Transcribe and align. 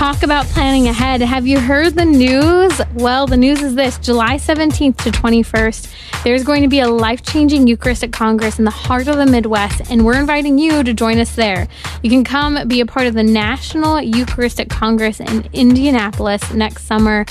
talk 0.00 0.22
about 0.22 0.46
planning 0.46 0.88
ahead. 0.88 1.20
Have 1.20 1.46
you 1.46 1.60
heard 1.60 1.94
the 1.94 2.06
news? 2.06 2.80
Well, 2.94 3.26
the 3.26 3.36
news 3.36 3.60
is 3.60 3.74
this 3.74 3.98
July 3.98 4.36
17th 4.36 4.96
to 5.02 5.10
21st, 5.10 6.22
there's 6.24 6.42
going 6.42 6.62
to 6.62 6.68
be 6.68 6.80
a 6.80 6.88
life 6.88 7.22
changing 7.22 7.66
Eucharistic 7.66 8.10
Congress 8.10 8.58
in 8.58 8.64
the 8.64 8.70
heart 8.70 9.08
of 9.08 9.18
the 9.18 9.26
Midwest, 9.26 9.90
and 9.90 10.06
we're 10.06 10.18
inviting 10.18 10.58
you 10.58 10.82
to 10.82 10.94
join 10.94 11.18
us 11.18 11.34
there. 11.34 11.68
You 12.02 12.08
can 12.08 12.24
come 12.24 12.66
be 12.66 12.80
a 12.80 12.86
part 12.86 13.08
of 13.08 13.12
the 13.12 13.22
National 13.22 14.00
Eucharistic 14.00 14.70
Congress 14.70 15.20
in 15.20 15.46
Indianapolis 15.52 16.50
next 16.54 16.86
summer. 16.86 17.26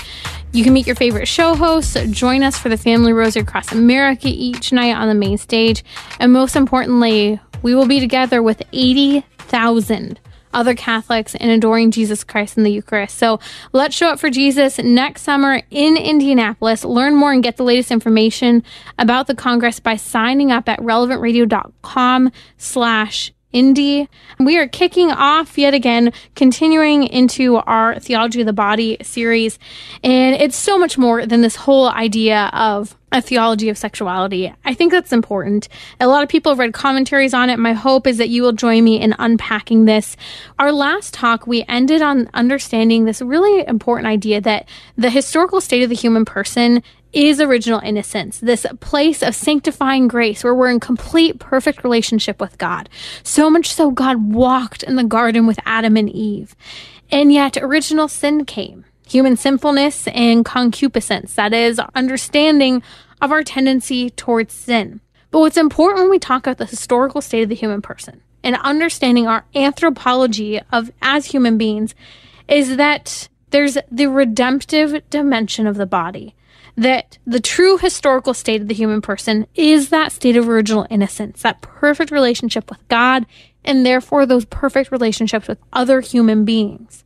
You 0.52 0.64
can 0.64 0.74
meet 0.74 0.86
your 0.86 0.96
favorite 0.96 1.28
show 1.28 1.56
hosts, 1.56 1.98
join 2.12 2.44
us 2.44 2.56
for 2.56 2.70
the 2.70 2.78
Family 2.78 3.14
Rosary 3.14 3.42
across 3.42 3.72
America 3.72 4.28
each 4.28 4.72
night 4.72 4.94
on 4.94 5.08
the 5.08 5.16
main 5.16 5.40
stage, 5.40 5.84
and 6.20 6.32
most 6.32 6.56
importantly, 6.56 7.40
we 7.64 7.74
will 7.74 7.88
be 7.88 8.00
together 8.00 8.44
with 8.44 8.62
80,000 8.72 10.20
other 10.54 10.76
Catholics 10.76 11.36
and 11.36 11.52
adoring 11.52 11.92
Jesus 11.92 12.24
Christ 12.24 12.58
in 12.58 12.64
the 12.64 12.72
Eucharist. 12.72 13.18
So 13.18 13.40
let's 13.72 13.96
show 13.96 14.08
up 14.08 14.20
for 14.20 14.30
Jesus 14.30 14.78
next 14.80 15.22
summer 15.22 15.62
in 15.70 15.98
Indianapolis. 15.98 16.84
Learn 16.84 17.16
more 17.16 17.32
and 17.32 17.44
get 17.44 17.58
the 17.58 17.64
latest 17.64 17.92
information 17.92 18.64
about 18.98 19.28
the 19.28 19.36
Congress 19.36 19.80
by 19.80 19.96
signing 19.96 20.52
up 20.52 20.68
at 20.68 20.80
relevantradio.com 20.80 22.32
slash 22.58 23.32
Indy. 23.52 24.08
We 24.40 24.58
are 24.58 24.68
kicking 24.68 25.12
off 25.12 25.58
yet 25.58 25.74
again, 25.74 26.14
continuing 26.36 27.04
into 27.04 27.56
our 27.58 28.00
Theology 28.00 28.42
of 28.42 28.46
the 28.46 28.54
Body 28.54 28.98
series. 29.02 29.58
And 30.04 30.36
it's 30.36 30.56
so 30.56 30.78
much 30.78 30.98
more 30.98 31.26
than 31.26 31.42
this 31.42 31.56
whole 31.56 31.90
idea 31.90 32.52
of 32.54 32.96
a 33.12 33.22
theology 33.22 33.70
of 33.70 33.78
sexuality. 33.78 34.54
I 34.66 34.76
think 34.76 34.92
that's 34.92 35.12
important. 35.12 35.68
A 36.00 36.08
lot 36.08 36.22
of 36.22 36.30
people 36.30 36.52
have 36.52 36.60
read 36.60 36.74
commentaries 36.74 37.34
on 37.34 37.50
it. 37.50 37.58
My 37.58 37.74
hope 37.74 38.06
is 38.06 38.18
that 38.18 38.30
you 38.30 38.44
will 38.44 38.54
join 38.54 38.84
me 38.84 39.02
in 39.02 39.16
unpacking 39.18 39.86
this. 39.86 40.16
Our 40.60 40.72
last 40.72 41.16
talk, 41.16 41.48
we 41.48 41.66
ended 41.68 42.04
on 42.04 42.30
understanding 42.36 43.06
this 43.06 43.20
really 43.20 43.66
important 43.68 44.08
idea 44.08 44.42
that 44.42 44.70
the 44.96 45.10
historical 45.10 45.60
state 45.60 45.82
of 45.82 45.90
the 45.90 45.96
human 45.96 46.24
person 46.24 46.84
is 47.14 47.42
original 47.42 47.80
innocence, 47.80 48.40
this 48.40 48.66
place 48.80 49.24
of 49.24 49.36
sanctifying 49.36 50.08
grace 50.08 50.44
where 50.44 50.54
we're 50.54 50.70
in 50.70 50.80
complete, 50.80 51.40
perfect 51.40 51.84
relationship 51.84 52.40
with 52.40 52.58
God. 52.58 52.90
So 53.24 53.50
much 53.50 53.74
so, 53.74 53.92
God 53.92 54.32
walked 54.34 54.84
in 54.84 54.96
the 54.96 55.04
garden 55.04 55.48
with 55.48 55.60
Adam 55.66 55.98
and 55.98 56.10
Eve. 56.10 56.56
And 57.12 57.34
yet, 57.34 57.58
original 57.58 58.08
sin 58.08 58.46
came 58.46 58.86
human 59.08 59.36
sinfulness 59.36 60.08
and 60.10 60.46
concupiscence, 60.46 61.34
that 61.34 61.52
is, 61.52 61.80
understanding 61.96 62.84
of 63.22 63.32
our 63.32 63.44
tendency 63.44 64.12
towards 64.12 64.54
sin. 64.54 65.02
But 65.32 65.40
what's 65.40 65.58
important 65.58 66.02
when 66.02 66.12
we 66.12 66.20
talk 66.20 66.46
about 66.46 66.58
the 66.58 66.66
historical 66.66 67.22
state 67.22 67.44
of 67.44 67.50
the 67.50 67.56
human 67.56 67.82
person 67.82 68.22
and 68.44 68.56
understanding 68.58 69.28
our 69.28 69.46
anthropology 69.56 70.60
of 70.72 70.92
as 71.02 71.28
human 71.28 71.58
beings 71.58 71.96
is 72.48 72.78
that 72.78 73.28
there's 73.50 73.78
the 73.92 74.08
redemptive 74.08 75.10
dimension 75.10 75.68
of 75.68 75.76
the 75.76 75.86
body 75.86 76.36
that 76.80 77.18
the 77.26 77.42
true 77.42 77.78
historical 77.78 78.34
state 78.34 78.62
of 78.62 78.70
the 78.70 78.74
human 78.74 79.02
person 79.02 79.46
is 79.54 79.90
that 79.90 80.14
state 80.14 80.38
of 80.38 80.48
original 80.48 80.88
innocence, 80.90 81.42
that 81.42 81.62
perfect 81.62 82.10
relationship 82.10 82.70
with 82.70 82.88
God, 82.88 83.26
and 83.66 83.86
therefore 83.86 84.26
those 84.26 84.46
perfect 84.46 84.90
relationships 84.90 85.50
with 85.50 85.60
other 85.74 86.00
human 86.00 86.46
beings. 86.46 87.04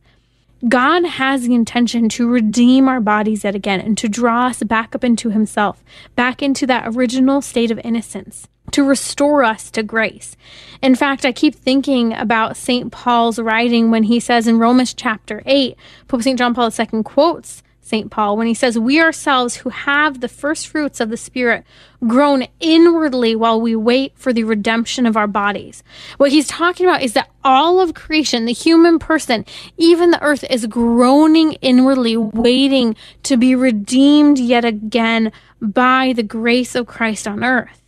God 0.68 1.04
has 1.04 1.42
the 1.42 1.54
intention 1.54 2.08
to 2.10 2.30
redeem 2.30 2.88
our 2.88 3.00
bodies 3.00 3.42
yet 3.42 3.56
again 3.56 3.80
and 3.80 3.98
to 3.98 4.08
draw 4.08 4.46
us 4.46 4.62
back 4.62 4.94
up 4.94 5.02
into 5.02 5.30
Himself, 5.30 5.82
back 6.14 6.40
into 6.40 6.68
that 6.68 6.94
original 6.94 7.42
state 7.42 7.72
of 7.72 7.80
innocence, 7.80 8.46
to 8.70 8.84
restore 8.84 9.42
us 9.42 9.72
to 9.72 9.82
grace. 9.82 10.36
In 10.82 10.94
fact, 10.94 11.24
I 11.24 11.32
keep 11.32 11.52
thinking 11.52 12.12
about 12.12 12.56
St. 12.56 12.92
Paul's 12.92 13.40
writing 13.40 13.90
when 13.90 14.04
he 14.04 14.20
says 14.20 14.46
in 14.46 14.60
Romans 14.60 14.94
chapter 14.94 15.42
8, 15.44 15.76
Pope 16.06 16.22
St. 16.22 16.38
John 16.38 16.54
Paul 16.54 16.70
II 16.70 17.02
quotes 17.02 17.64
St. 17.94 18.10
Paul 18.10 18.36
when 18.36 18.48
he 18.48 18.54
says, 18.54 18.76
We 18.76 19.00
ourselves 19.00 19.58
who 19.58 19.70
have 19.70 20.20
the 20.20 20.28
first 20.28 20.66
fruits 20.66 20.98
of 20.98 21.10
the 21.10 21.16
Spirit 21.16 21.64
groan 22.04 22.48
inwardly 22.58 23.36
while 23.36 23.60
we 23.60 23.76
wait 23.76 24.14
for 24.16 24.32
the 24.32 24.42
redemption 24.42 25.06
of 25.06 25.16
our 25.16 25.28
bodies. 25.28 25.84
What 26.16 26.32
he's 26.32 26.48
talking 26.48 26.86
about 26.86 27.02
is 27.02 27.12
that 27.12 27.30
all 27.44 27.80
of 27.80 27.94
creation, 27.94 28.46
the 28.46 28.52
human 28.52 28.98
person, 28.98 29.44
even 29.76 30.10
the 30.10 30.20
earth, 30.22 30.42
is 30.50 30.66
groaning 30.66 31.52
inwardly, 31.62 32.16
waiting 32.16 32.96
to 33.22 33.36
be 33.36 33.54
redeemed 33.54 34.40
yet 34.40 34.64
again 34.64 35.30
by 35.60 36.14
the 36.16 36.24
grace 36.24 36.74
of 36.74 36.88
Christ 36.88 37.28
on 37.28 37.44
earth. 37.44 37.80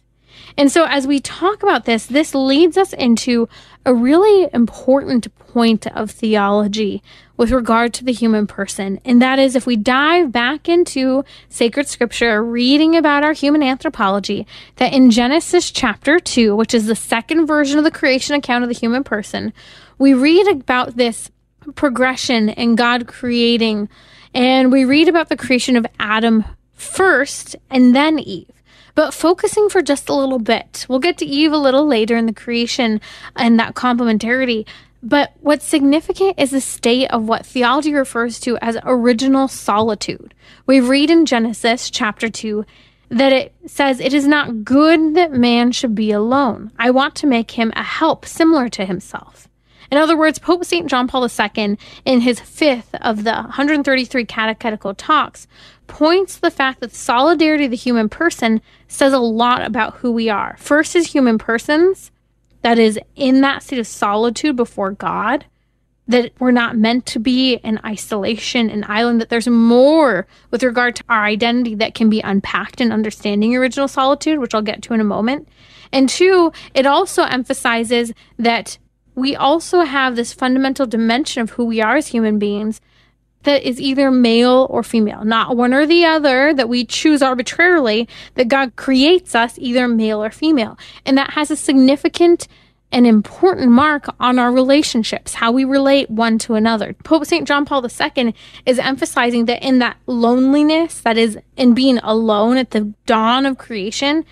And 0.56 0.70
so, 0.70 0.84
as 0.84 1.08
we 1.08 1.18
talk 1.18 1.64
about 1.64 1.84
this, 1.84 2.06
this 2.06 2.32
leads 2.32 2.78
us 2.78 2.92
into 2.92 3.48
a 3.84 3.92
really 3.92 4.48
important 4.52 5.36
point 5.36 5.88
of 5.88 6.12
theology 6.12 7.02
with 7.36 7.50
regard 7.50 7.92
to 7.94 8.04
the 8.04 8.12
human 8.12 8.46
person. 8.46 9.00
And 9.04 9.20
that 9.20 9.38
is 9.38 9.54
if 9.54 9.66
we 9.66 9.76
dive 9.76 10.32
back 10.32 10.68
into 10.68 11.24
sacred 11.48 11.88
scripture, 11.88 12.42
reading 12.42 12.96
about 12.96 13.24
our 13.24 13.32
human 13.32 13.62
anthropology, 13.62 14.46
that 14.76 14.92
in 14.92 15.10
Genesis 15.10 15.70
chapter 15.70 16.18
2, 16.18 16.56
which 16.56 16.74
is 16.74 16.86
the 16.86 16.96
second 16.96 17.46
version 17.46 17.78
of 17.78 17.84
the 17.84 17.90
creation 17.90 18.34
account 18.34 18.64
of 18.64 18.68
the 18.68 18.74
human 18.74 19.04
person, 19.04 19.52
we 19.98 20.14
read 20.14 20.46
about 20.48 20.96
this 20.96 21.30
progression 21.74 22.48
in 22.50 22.76
God 22.76 23.06
creating. 23.06 23.88
And 24.34 24.70
we 24.70 24.84
read 24.84 25.08
about 25.08 25.28
the 25.28 25.36
creation 25.36 25.76
of 25.76 25.86
Adam 25.98 26.44
first 26.74 27.56
and 27.70 27.94
then 27.94 28.18
Eve. 28.18 28.50
But 28.94 29.12
focusing 29.12 29.68
for 29.68 29.82
just 29.82 30.08
a 30.08 30.14
little 30.14 30.38
bit, 30.38 30.86
we'll 30.88 31.00
get 31.00 31.18
to 31.18 31.26
Eve 31.26 31.52
a 31.52 31.58
little 31.58 31.86
later 31.86 32.16
in 32.16 32.24
the 32.24 32.32
creation 32.32 33.00
and 33.36 33.60
that 33.60 33.74
complementarity. 33.74 34.66
But 35.06 35.34
what's 35.38 35.64
significant 35.64 36.34
is 36.36 36.50
the 36.50 36.60
state 36.60 37.08
of 37.12 37.28
what 37.28 37.46
theology 37.46 37.94
refers 37.94 38.40
to 38.40 38.58
as 38.58 38.76
original 38.82 39.46
solitude. 39.46 40.34
We 40.66 40.80
read 40.80 41.10
in 41.10 41.26
Genesis 41.26 41.90
chapter 41.90 42.28
2 42.28 42.66
that 43.10 43.32
it 43.32 43.54
says, 43.66 44.00
It 44.00 44.12
is 44.12 44.26
not 44.26 44.64
good 44.64 45.14
that 45.14 45.30
man 45.30 45.70
should 45.70 45.94
be 45.94 46.10
alone. 46.10 46.72
I 46.76 46.90
want 46.90 47.14
to 47.16 47.28
make 47.28 47.52
him 47.52 47.72
a 47.76 47.84
help 47.84 48.26
similar 48.26 48.68
to 48.70 48.84
himself. 48.84 49.46
In 49.92 49.98
other 49.98 50.16
words, 50.16 50.40
Pope 50.40 50.64
St. 50.64 50.88
John 50.88 51.06
Paul 51.06 51.28
II, 51.28 51.78
in 52.04 52.22
his 52.22 52.40
fifth 52.40 52.92
of 52.96 53.22
the 53.22 53.34
133 53.34 54.24
catechetical 54.24 54.92
talks, 54.92 55.46
points 55.86 56.34
to 56.34 56.40
the 56.40 56.50
fact 56.50 56.80
that 56.80 56.92
solidarity 56.92 57.66
of 57.66 57.70
the 57.70 57.76
human 57.76 58.08
person 58.08 58.60
says 58.88 59.12
a 59.12 59.20
lot 59.20 59.62
about 59.62 59.98
who 59.98 60.10
we 60.10 60.28
are. 60.28 60.56
First, 60.58 60.96
as 60.96 61.12
human 61.12 61.38
persons, 61.38 62.10
that 62.66 62.80
is 62.80 62.98
in 63.14 63.42
that 63.42 63.62
state 63.62 63.78
of 63.78 63.86
solitude 63.86 64.56
before 64.56 64.90
God, 64.90 65.44
that 66.08 66.32
we're 66.40 66.50
not 66.50 66.76
meant 66.76 67.06
to 67.06 67.20
be 67.20 67.54
in 67.54 67.78
isolation 67.84 68.70
an 68.70 68.84
island, 68.88 69.20
that 69.20 69.28
there's 69.28 69.46
more 69.46 70.26
with 70.50 70.64
regard 70.64 70.96
to 70.96 71.04
our 71.08 71.22
identity 71.22 71.76
that 71.76 71.94
can 71.94 72.10
be 72.10 72.20
unpacked 72.22 72.80
in 72.80 72.90
understanding 72.90 73.54
original 73.54 73.86
solitude, 73.86 74.40
which 74.40 74.52
I'll 74.52 74.62
get 74.62 74.82
to 74.82 74.94
in 74.94 75.00
a 75.00 75.04
moment. 75.04 75.48
And 75.92 76.08
two, 76.08 76.52
it 76.74 76.86
also 76.86 77.22
emphasizes 77.22 78.12
that 78.36 78.78
we 79.14 79.36
also 79.36 79.82
have 79.82 80.16
this 80.16 80.32
fundamental 80.32 80.86
dimension 80.86 81.42
of 81.42 81.50
who 81.50 81.66
we 81.66 81.80
are 81.80 81.94
as 81.94 82.08
human 82.08 82.40
beings 82.40 82.80
that 83.46 83.62
is 83.62 83.80
either 83.80 84.10
male 84.10 84.66
or 84.68 84.82
female, 84.82 85.24
not 85.24 85.56
one 85.56 85.72
or 85.72 85.86
the 85.86 86.04
other 86.04 86.52
that 86.52 86.68
we 86.68 86.84
choose 86.84 87.22
arbitrarily, 87.22 88.06
that 88.34 88.48
God 88.48 88.76
creates 88.76 89.34
us 89.34 89.58
either 89.58 89.88
male 89.88 90.22
or 90.22 90.30
female. 90.30 90.78
And 91.06 91.16
that 91.16 91.30
has 91.30 91.50
a 91.50 91.56
significant 91.56 92.46
and 92.92 93.06
important 93.06 93.70
mark 93.70 94.06
on 94.20 94.38
our 94.38 94.52
relationships, 94.52 95.34
how 95.34 95.50
we 95.50 95.64
relate 95.64 96.10
one 96.10 96.38
to 96.38 96.54
another. 96.54 96.92
Pope 97.04 97.24
St. 97.24 97.46
John 97.46 97.64
Paul 97.64 97.84
II 97.84 98.34
is 98.64 98.78
emphasizing 98.78 99.46
that 99.46 99.62
in 99.62 99.78
that 99.78 99.96
loneliness, 100.06 101.00
that 101.00 101.16
is, 101.16 101.38
in 101.56 101.74
being 101.74 101.98
alone 101.98 102.56
at 102.56 102.70
the 102.70 102.92
dawn 103.06 103.46
of 103.46 103.58
creation, 103.58 104.24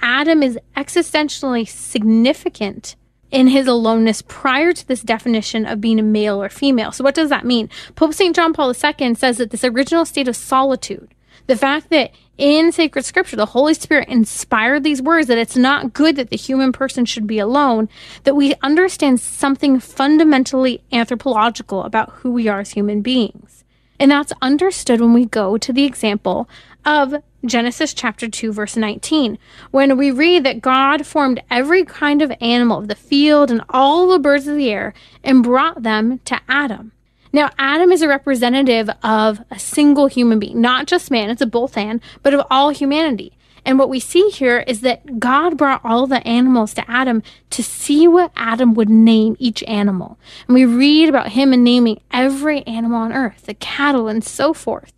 Adam 0.00 0.42
is 0.42 0.58
existentially 0.76 1.68
significant 1.68 2.96
in 3.30 3.48
his 3.48 3.66
aloneness 3.66 4.22
prior 4.22 4.72
to 4.72 4.86
this 4.86 5.02
definition 5.02 5.66
of 5.66 5.80
being 5.80 5.98
a 5.98 6.02
male 6.02 6.42
or 6.42 6.48
female. 6.48 6.92
So, 6.92 7.04
what 7.04 7.14
does 7.14 7.30
that 7.30 7.44
mean? 7.44 7.68
Pope 7.94 8.14
St. 8.14 8.34
John 8.34 8.52
Paul 8.52 8.72
II 8.72 9.14
says 9.14 9.38
that 9.38 9.50
this 9.50 9.64
original 9.64 10.04
state 10.04 10.28
of 10.28 10.36
solitude, 10.36 11.14
the 11.46 11.56
fact 11.56 11.90
that 11.90 12.12
in 12.36 12.70
sacred 12.70 13.04
scripture, 13.04 13.36
the 13.36 13.46
Holy 13.46 13.74
Spirit 13.74 14.08
inspired 14.08 14.84
these 14.84 15.02
words 15.02 15.26
that 15.26 15.38
it's 15.38 15.56
not 15.56 15.92
good 15.92 16.14
that 16.16 16.30
the 16.30 16.36
human 16.36 16.72
person 16.72 17.04
should 17.04 17.26
be 17.26 17.38
alone, 17.38 17.88
that 18.22 18.36
we 18.36 18.54
understand 18.62 19.20
something 19.20 19.80
fundamentally 19.80 20.82
anthropological 20.92 21.82
about 21.82 22.10
who 22.10 22.30
we 22.30 22.46
are 22.46 22.60
as 22.60 22.70
human 22.70 23.02
beings. 23.02 23.64
And 23.98 24.10
that's 24.10 24.32
understood 24.40 25.00
when 25.00 25.12
we 25.12 25.24
go 25.24 25.58
to 25.58 25.72
the 25.72 25.84
example 25.84 26.48
of 26.84 27.16
Genesis 27.44 27.94
chapter 27.94 28.28
2, 28.28 28.52
verse 28.52 28.76
19, 28.76 29.38
when 29.70 29.96
we 29.96 30.10
read 30.10 30.44
that 30.44 30.60
God 30.60 31.06
formed 31.06 31.42
every 31.50 31.84
kind 31.84 32.20
of 32.20 32.32
animal 32.40 32.78
of 32.78 32.88
the 32.88 32.96
field 32.96 33.50
and 33.50 33.62
all 33.70 34.08
the 34.08 34.18
birds 34.18 34.48
of 34.48 34.56
the 34.56 34.70
air 34.70 34.92
and 35.22 35.42
brought 35.42 35.82
them 35.82 36.18
to 36.24 36.40
Adam. 36.48 36.92
Now, 37.32 37.50
Adam 37.58 37.92
is 37.92 38.02
a 38.02 38.08
representative 38.08 38.90
of 39.02 39.40
a 39.50 39.58
single 39.58 40.06
human 40.06 40.38
being, 40.38 40.60
not 40.60 40.86
just 40.86 41.10
man, 41.10 41.30
it's 41.30 41.42
a 41.42 41.46
both 41.46 41.76
and, 41.76 42.00
but 42.22 42.34
of 42.34 42.44
all 42.50 42.70
humanity. 42.70 43.34
And 43.64 43.78
what 43.78 43.90
we 43.90 44.00
see 44.00 44.30
here 44.30 44.64
is 44.66 44.80
that 44.80 45.20
God 45.20 45.58
brought 45.58 45.84
all 45.84 46.06
the 46.06 46.26
animals 46.26 46.72
to 46.74 46.90
Adam 46.90 47.22
to 47.50 47.62
see 47.62 48.08
what 48.08 48.32
Adam 48.34 48.72
would 48.74 48.88
name 48.88 49.36
each 49.38 49.62
animal. 49.64 50.18
And 50.46 50.54
we 50.54 50.64
read 50.64 51.08
about 51.08 51.30
him 51.32 51.52
and 51.52 51.62
naming 51.62 52.00
every 52.10 52.66
animal 52.66 52.98
on 52.98 53.12
earth, 53.12 53.42
the 53.42 53.54
cattle 53.54 54.08
and 54.08 54.24
so 54.24 54.54
forth. 54.54 54.92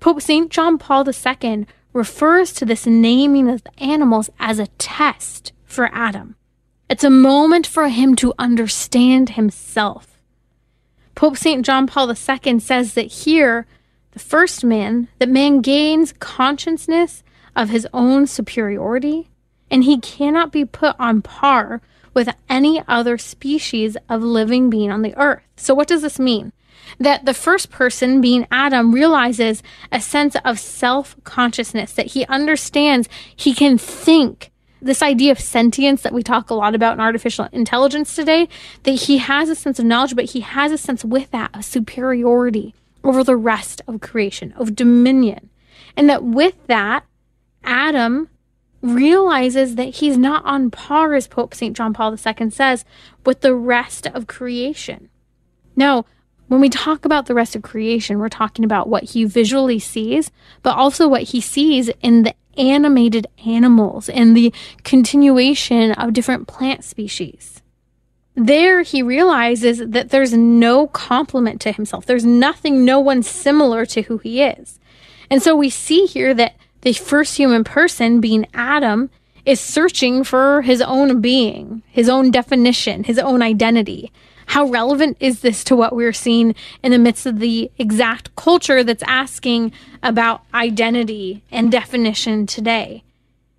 Pope 0.00 0.20
St. 0.20 0.50
John 0.50 0.76
Paul 0.76 1.08
II 1.08 1.66
refers 1.96 2.52
to 2.52 2.64
this 2.64 2.86
naming 2.86 3.48
of 3.48 3.64
the 3.64 3.82
animals 3.82 4.30
as 4.38 4.58
a 4.58 4.66
test 4.78 5.52
for 5.64 5.90
Adam. 5.92 6.36
It's 6.88 7.02
a 7.02 7.10
moment 7.10 7.66
for 7.66 7.88
him 7.88 8.14
to 8.16 8.34
understand 8.38 9.30
himself. 9.30 10.22
Pope 11.14 11.36
St. 11.36 11.64
John 11.64 11.86
Paul 11.86 12.08
II 12.10 12.60
says 12.60 12.94
that 12.94 13.10
here, 13.10 13.66
the 14.12 14.18
first 14.18 14.62
man, 14.62 15.08
that 15.18 15.30
man 15.30 15.62
gains 15.62 16.12
consciousness 16.20 17.24
of 17.56 17.70
his 17.70 17.88
own 17.92 18.26
superiority, 18.26 19.30
and 19.70 19.82
he 19.82 19.98
cannot 19.98 20.52
be 20.52 20.64
put 20.64 20.94
on 20.98 21.22
par 21.22 21.80
with 22.12 22.28
any 22.48 22.82
other 22.86 23.18
species 23.18 23.96
of 24.08 24.22
living 24.22 24.70
being 24.70 24.90
on 24.90 25.02
the 25.02 25.16
earth. 25.16 25.42
So, 25.56 25.74
what 25.74 25.88
does 25.88 26.02
this 26.02 26.18
mean? 26.18 26.52
That 26.98 27.24
the 27.24 27.34
first 27.34 27.70
person, 27.70 28.20
being 28.20 28.46
Adam, 28.50 28.92
realizes 28.92 29.62
a 29.90 30.00
sense 30.00 30.36
of 30.44 30.58
self 30.58 31.16
consciousness, 31.24 31.92
that 31.92 32.06
he 32.08 32.26
understands 32.26 33.08
he 33.34 33.54
can 33.54 33.78
think. 33.78 34.50
This 34.80 35.02
idea 35.02 35.32
of 35.32 35.40
sentience 35.40 36.02
that 36.02 36.12
we 36.12 36.22
talk 36.22 36.50
a 36.50 36.54
lot 36.54 36.74
about 36.74 36.94
in 36.94 37.00
artificial 37.00 37.48
intelligence 37.50 38.14
today, 38.14 38.48
that 38.82 38.92
he 38.92 39.18
has 39.18 39.48
a 39.48 39.54
sense 39.54 39.78
of 39.78 39.86
knowledge, 39.86 40.14
but 40.14 40.26
he 40.26 40.40
has 40.40 40.70
a 40.70 40.78
sense 40.78 41.04
with 41.04 41.30
that 41.30 41.54
of 41.56 41.64
superiority 41.64 42.74
over 43.02 43.24
the 43.24 43.36
rest 43.36 43.80
of 43.86 44.00
creation, 44.00 44.52
of 44.52 44.76
dominion. 44.76 45.48
And 45.96 46.10
that 46.10 46.22
with 46.22 46.54
that, 46.66 47.04
Adam 47.64 48.28
realizes 48.82 49.76
that 49.76 49.96
he's 49.96 50.16
not 50.16 50.44
on 50.44 50.70
par, 50.70 51.14
as 51.14 51.26
Pope 51.26 51.54
St. 51.54 51.76
John 51.76 51.92
Paul 51.92 52.12
II 52.12 52.50
says, 52.50 52.84
with 53.24 53.40
the 53.40 53.54
rest 53.54 54.06
of 54.06 54.26
creation. 54.26 55.08
Now, 55.74 56.04
when 56.48 56.60
we 56.60 56.68
talk 56.68 57.04
about 57.04 57.26
the 57.26 57.34
rest 57.34 57.56
of 57.56 57.62
creation, 57.62 58.18
we're 58.18 58.28
talking 58.28 58.64
about 58.64 58.88
what 58.88 59.04
he 59.04 59.24
visually 59.24 59.78
sees, 59.78 60.30
but 60.62 60.76
also 60.76 61.08
what 61.08 61.22
he 61.22 61.40
sees 61.40 61.90
in 62.00 62.22
the 62.22 62.34
animated 62.56 63.26
animals 63.44 64.08
and 64.08 64.36
the 64.36 64.52
continuation 64.84 65.92
of 65.92 66.12
different 66.12 66.46
plant 66.46 66.84
species. 66.84 67.62
There, 68.34 68.82
he 68.82 69.02
realizes 69.02 69.78
that 69.78 70.10
there's 70.10 70.34
no 70.34 70.88
complement 70.88 71.60
to 71.62 71.72
himself. 71.72 72.06
There's 72.06 72.24
nothing, 72.24 72.84
no 72.84 73.00
one 73.00 73.22
similar 73.22 73.86
to 73.86 74.02
who 74.02 74.18
he 74.18 74.42
is. 74.42 74.78
And 75.30 75.42
so 75.42 75.56
we 75.56 75.70
see 75.70 76.06
here 76.06 76.34
that 76.34 76.54
the 76.82 76.92
first 76.92 77.36
human 77.36 77.64
person, 77.64 78.20
being 78.20 78.46
Adam, 78.52 79.10
is 79.46 79.58
searching 79.58 80.22
for 80.22 80.62
his 80.62 80.82
own 80.82 81.20
being, 81.20 81.82
his 81.88 82.08
own 82.08 82.30
definition, 82.30 83.04
his 83.04 83.18
own 83.18 83.42
identity. 83.42 84.12
How 84.46 84.66
relevant 84.66 85.16
is 85.20 85.40
this 85.40 85.62
to 85.64 85.76
what 85.76 85.94
we're 85.94 86.12
seeing 86.12 86.54
in 86.82 86.92
the 86.92 86.98
midst 86.98 87.26
of 87.26 87.40
the 87.40 87.70
exact 87.78 88.34
culture 88.36 88.82
that's 88.82 89.02
asking 89.06 89.72
about 90.02 90.42
identity 90.54 91.42
and 91.50 91.70
definition 91.70 92.46
today? 92.46 93.02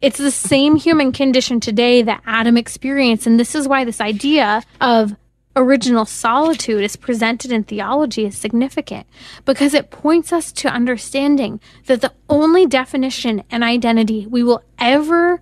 It's 0.02 0.18
the 0.18 0.32
same 0.32 0.76
human 0.76 1.12
condition 1.12 1.60
today 1.60 2.02
that 2.04 2.22
Adam 2.26 2.58
experienced. 2.58 3.28
And 3.28 3.40
this 3.40 3.56
is 3.56 3.68
why 3.68 3.84
this 3.84 4.00
idea 4.00 4.64
of 4.80 5.16
original 5.56 6.06
solitude 6.06 6.84
is 6.84 6.96
presented 6.96 7.52
in 7.52 7.64
theology 7.64 8.26
is 8.26 8.38
significant 8.38 9.08
because 9.44 9.74
it 9.74 9.90
points 9.90 10.32
us 10.32 10.52
to 10.52 10.70
understanding 10.70 11.60
that 11.88 12.02
the 12.02 12.14
only 12.30 12.66
definition 12.66 13.44
and 13.50 13.64
identity 13.64 14.28
we 14.28 14.44
will 14.44 14.62
ever 14.78 15.42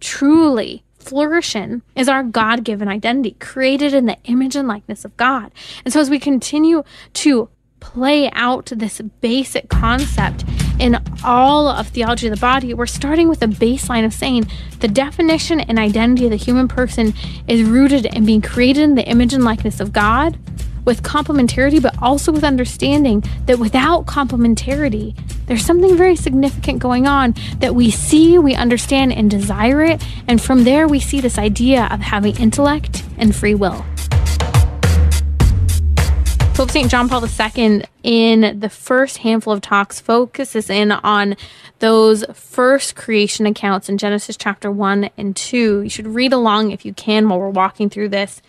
truly 0.00 0.82
flourish 1.02 1.56
in 1.56 1.82
is 1.94 2.08
our 2.08 2.22
God 2.22 2.64
given 2.64 2.88
identity, 2.88 3.36
created 3.40 3.92
in 3.92 4.06
the 4.06 4.16
image 4.24 4.56
and 4.56 4.68
likeness 4.68 5.04
of 5.04 5.16
God. 5.16 5.50
And 5.84 5.92
so 5.92 6.00
as 6.00 6.10
we 6.10 6.18
continue 6.18 6.82
to 7.14 7.48
play 7.80 8.30
out 8.32 8.66
this 8.66 9.00
basic 9.20 9.68
concept 9.68 10.44
in 10.78 11.02
all 11.24 11.66
of 11.66 11.88
theology 11.88 12.28
of 12.28 12.34
the 12.34 12.40
body, 12.40 12.72
we're 12.72 12.86
starting 12.86 13.28
with 13.28 13.42
a 13.42 13.46
baseline 13.46 14.04
of 14.04 14.14
saying 14.14 14.46
the 14.78 14.88
definition 14.88 15.60
and 15.60 15.78
identity 15.78 16.24
of 16.26 16.30
the 16.30 16.36
human 16.36 16.68
person 16.68 17.12
is 17.48 17.62
rooted 17.62 18.06
in 18.06 18.24
being 18.24 18.40
created 18.40 18.82
in 18.82 18.94
the 18.94 19.06
image 19.08 19.34
and 19.34 19.44
likeness 19.44 19.80
of 19.80 19.92
God 19.92 20.38
with 20.84 21.02
complementarity, 21.02 21.80
but 21.80 21.94
also 22.02 22.32
with 22.32 22.44
understanding 22.44 23.22
that 23.46 23.58
without 23.58 24.06
complementarity, 24.06 25.16
there's 25.46 25.64
something 25.64 25.96
very 25.96 26.16
significant 26.16 26.78
going 26.78 27.06
on 27.06 27.34
that 27.58 27.74
we 27.74 27.90
see, 27.90 28.38
we 28.38 28.54
understand, 28.54 29.12
and 29.12 29.30
desire 29.30 29.82
it. 29.82 30.02
And 30.28 30.40
from 30.40 30.64
there, 30.64 30.88
we 30.88 31.00
see 31.00 31.20
this 31.20 31.38
idea 31.38 31.88
of 31.90 32.00
having 32.00 32.36
intellect 32.36 33.04
and 33.18 33.34
free 33.34 33.54
will. 33.54 33.84
Pope 36.54 36.70
St. 36.70 36.90
John 36.90 37.08
Paul 37.08 37.24
II, 37.24 37.82
in 38.02 38.60
the 38.60 38.68
first 38.68 39.18
handful 39.18 39.54
of 39.54 39.62
talks, 39.62 40.00
focuses 40.00 40.68
in 40.68 40.92
on 40.92 41.34
those 41.78 42.24
first 42.34 42.94
creation 42.94 43.46
accounts 43.46 43.88
in 43.88 43.96
Genesis 43.96 44.36
chapter 44.36 44.70
1 44.70 45.10
and 45.16 45.34
2. 45.34 45.80
You 45.80 45.88
should 45.88 46.06
read 46.06 46.32
along 46.32 46.70
if 46.70 46.84
you 46.84 46.92
can 46.92 47.28
while 47.28 47.40
we're 47.40 47.48
walking 47.48 47.88
through 47.88 48.10
this. 48.10 48.42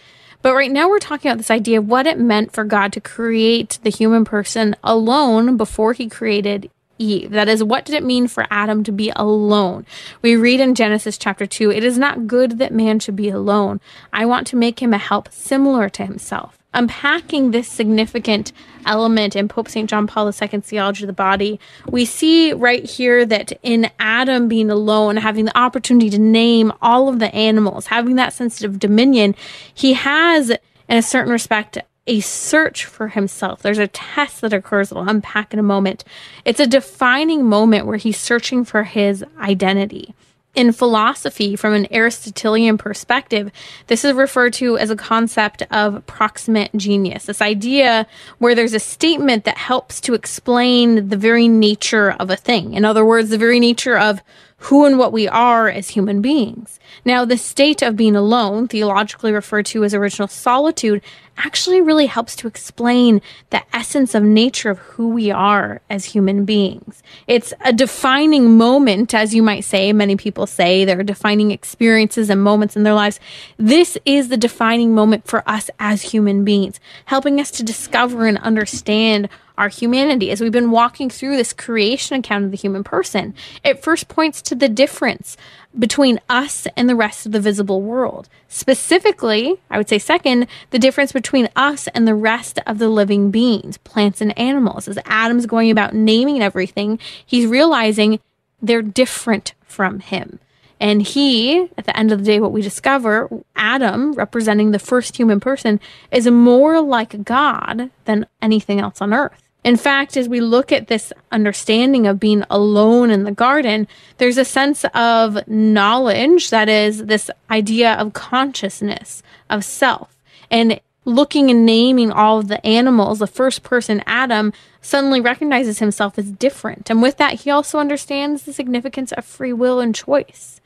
But 0.44 0.56
right 0.56 0.72
now, 0.72 0.90
we're 0.90 1.00
talking 1.00 1.32
about 1.32 1.38
this 1.38 1.50
idea 1.50 1.80
of 1.80 1.88
what 1.88 2.06
it 2.06 2.20
meant 2.20 2.52
for 2.52 2.66
God 2.66 2.92
to 2.94 3.02
create 3.02 3.80
the 3.82 3.90
human 3.90 4.26
person 4.26 4.76
alone 4.84 5.56
before 5.56 5.94
he 5.94 6.10
created 6.10 6.70
Eve. 7.00 7.32
That 7.32 7.48
is, 7.48 7.64
what 7.64 7.86
did 7.86 7.96
it 7.96 8.04
mean 8.04 8.28
for 8.28 8.46
Adam 8.52 8.84
to 8.84 8.92
be 8.92 9.10
alone? 9.16 9.86
We 10.22 10.36
read 10.36 10.60
in 10.60 10.76
Genesis 10.76 11.18
chapter 11.18 11.46
2 11.46 11.72
It 11.72 11.86
is 11.86 11.98
not 11.98 12.28
good 12.28 12.60
that 12.60 12.74
man 12.74 13.00
should 13.00 13.16
be 13.16 13.30
alone. 13.30 13.80
I 14.12 14.26
want 14.26 14.46
to 14.48 14.58
make 14.58 14.82
him 14.82 14.94
a 14.94 14.98
help 14.98 15.32
similar 15.32 15.88
to 15.90 16.06
himself 16.06 16.60
unpacking 16.74 17.52
this 17.52 17.68
significant 17.68 18.52
element 18.86 19.36
in 19.36 19.48
Pope 19.48 19.70
St. 19.70 19.90
John 19.90 20.08
Paul 20.08 20.28
II's 20.28 20.66
theology 20.66 21.04
of 21.04 21.08
the 21.08 21.14
body, 21.14 21.60
we 21.90 22.06
see 22.06 22.54
right 22.54 22.84
here 22.84 23.26
that 23.26 23.54
in 23.64 23.90
Adam 24.00 24.48
being 24.48 24.70
alone, 24.70 25.18
having 25.18 25.46
the 25.46 25.58
opportunity 25.58 26.10
to 26.10 26.20
name 26.20 26.72
all 26.82 27.10
of 27.10 27.20
the 27.20 27.34
animals, 27.34 27.88
having 27.88 28.16
that 28.16 28.34
sensitive 28.34 28.80
dominion, 28.80 29.36
he 29.74 29.94
has, 29.94 30.50
in 30.50 30.98
a 30.98 31.02
certain 31.02 31.32
respect, 31.32 31.78
a 32.06 32.20
search 32.20 32.86
for 32.86 33.08
himself. 33.08 33.62
There's 33.62 33.78
a 33.78 33.88
test 33.88 34.42
that 34.42 34.52
occurs 34.52 34.90
that 34.90 34.98
I'll 34.98 35.08
unpack 35.08 35.54
in 35.54 35.60
a 35.60 35.64
moment. 35.64 36.04
It's 36.44 36.60
a 36.60 36.68
defining 36.68 37.46
moment 37.46 37.86
where 37.86 37.98
he's 37.98 38.20
searching 38.20 38.66
for 38.66 38.84
his 38.84 39.24
identity 39.40 40.14
in 40.56 40.72
philosophy, 40.72 41.56
from 41.56 41.74
an 41.74 41.88
Aristotelian 41.92 42.78
perspective, 42.78 43.52
this 43.88 44.06
is 44.06 44.14
referred 44.14 44.54
to 44.54 44.78
as 44.78 44.92
a 44.92 44.96
concept 44.96 45.64
of 45.72 46.06
proximate 46.06 46.70
genus. 46.76 47.26
This 47.26 47.42
idea 47.42 48.06
where 48.38 48.54
there's 48.54 48.74
a 48.74 48.80
statement 48.80 49.46
that 49.46 49.58
helps 49.58 50.00
to 50.02 50.14
explain 50.14 51.10
the 51.10 51.18
very 51.18 51.48
nature 51.48 52.12
of 52.12 52.30
a 52.30 52.36
thing. 52.36 52.74
In 52.76 52.86
other 52.86 53.04
words, 53.04 53.30
the 53.30 53.38
very 53.38 53.60
nature 53.60 53.98
of 53.98 54.22
who 54.58 54.86
and 54.86 54.98
what 54.98 55.12
we 55.12 55.28
are 55.28 55.68
as 55.68 55.90
human 55.90 56.22
beings. 56.22 56.80
Now, 57.04 57.26
the 57.26 57.38
state 57.38 57.82
of 57.82 57.98
being 57.98 58.16
alone, 58.16 58.70
theologically 58.70 59.34
referred 59.34 59.66
to 59.68 59.84
as 59.84 59.94
original 59.94 60.30
solitude, 60.30 61.02
actually 61.38 61.82
really 61.82 62.06
helps 62.06 62.36
to 62.38 62.48
explain 62.48 63.22
the 63.50 63.62
essence 63.76 64.16
of 64.16 64.24
nature 64.24 64.70
of 64.70 64.78
who 64.80 65.10
we 65.10 65.32
are 65.32 65.82
as 65.90 66.06
human 66.06 66.46
beings. 66.46 67.02
It's 67.28 67.54
a 67.62 67.74
defining 67.74 68.58
moment, 68.58 69.14
as 69.14 69.34
you 69.34 69.44
might 69.44 69.64
say. 69.64 69.92
Many 69.94 70.16
people 70.16 70.48
say 70.48 70.86
there 70.86 71.00
are 71.00 71.04
defining 71.04 71.52
experiences 71.52 72.30
and 72.30 72.42
moments 72.42 72.76
in 72.76 72.84
their 72.84 72.94
lives. 72.94 73.20
This 73.58 73.98
is 74.06 74.30
the 74.30 74.38
defining 74.38 74.94
moment 74.94 75.28
for 75.28 75.48
us 75.48 75.70
as 75.80 76.02
human 76.02 76.44
beings, 76.44 76.80
helping 77.06 77.40
us 77.40 77.52
to 77.52 77.64
discover 77.64 78.26
and 78.26 78.38
understand 78.40 79.30
our 79.58 79.70
humanity 79.70 80.32
as 80.32 80.42
we've 80.42 80.52
been 80.52 80.72
walking 80.72 81.10
through 81.10 81.38
this 81.38 81.54
creation 81.54 82.18
account 82.18 82.46
of 82.46 82.52
the 82.52 82.58
human 82.58 82.84
person. 82.84 83.34
It 83.64 83.84
first 83.84 84.08
points 84.08 84.42
to 84.44 84.56
the 84.56 84.70
difference 84.70 85.38
between 85.78 86.20
us 86.30 86.68
and 86.76 86.88
the 86.88 86.96
rest 86.96 87.26
of 87.26 87.32
the 87.32 87.40
visible 87.40 87.82
world. 87.82 88.30
Specifically, 88.48 89.60
I 89.70 89.78
would 89.78 89.90
say 89.90 90.00
second, 90.00 90.48
the 90.70 90.80
difference 90.80 91.12
between 91.12 91.50
us 91.56 91.88
and 91.90 92.08
the 92.08 92.16
rest 92.16 92.60
of 92.66 92.78
the 92.78 92.90
living 92.90 93.32
beings, 93.32 93.78
plants 93.80 94.22
and 94.22 94.38
animals. 94.38 94.88
As 94.88 95.00
Adam's 95.06 95.46
going 95.46 95.72
about 95.72 95.94
naming 95.94 96.42
everything, 96.42 97.00
he's 97.26 97.46
realizing 97.48 98.20
they're 98.62 98.82
different 98.82 99.54
from 99.66 100.00
him. 100.00 100.40
And 100.80 101.02
he, 101.02 101.70
at 101.78 101.86
the 101.86 101.98
end 101.98 102.12
of 102.12 102.20
the 102.20 102.26
day, 102.26 102.40
what 102.42 102.52
we 102.52 102.62
discover, 102.62 103.30
Adam, 103.56 104.12
representing 104.14 104.72
the 104.72 104.80
first 104.80 105.16
human 105.16 105.40
person, 105.40 105.80
is 106.12 106.28
more 106.28 106.82
like 106.82 107.24
God 107.24 107.90
than 108.04 108.26
anything 108.42 108.82
else 108.82 109.02
on 109.02 109.14
earth. 109.14 109.43
In 109.64 109.78
fact, 109.78 110.18
as 110.18 110.28
we 110.28 110.42
look 110.42 110.72
at 110.72 110.88
this 110.88 111.14
understanding 111.32 112.06
of 112.06 112.20
being 112.20 112.44
alone 112.50 113.10
in 113.10 113.24
the 113.24 113.32
garden, 113.32 113.88
there's 114.18 114.38
a 114.38 114.46
sense 114.46 114.84
of 114.94 115.48
knowledge 115.48 116.50
that 116.50 116.68
is 116.68 117.06
this 117.06 117.30
idea 117.50 117.94
of 117.94 118.14
consciousness, 118.14 119.24
of 119.50 119.64
self. 119.64 120.22
And 120.52 120.82
looking 121.06 121.50
and 121.50 121.66
naming 121.66 122.12
all 122.12 122.40
of 122.40 122.48
the 122.48 122.66
animals, 122.66 123.20
the 123.20 123.28
first 123.28 123.64
person, 123.64 124.04
Adam, 124.06 124.54
suddenly 124.82 125.22
recognizes 125.22 125.80
himself 125.80 126.18
as 126.18 126.32
different. 126.32 126.90
And 126.90 127.02
with 127.02 127.18
that, 127.18 127.42
he 127.42 127.50
also 127.50 127.80
understands 127.80 128.44
the 128.44 128.54
significance 128.54 129.12
of 129.14 129.26
free 129.26 129.54
will 129.54 129.80
and 129.80 129.96
choice. 129.96 130.60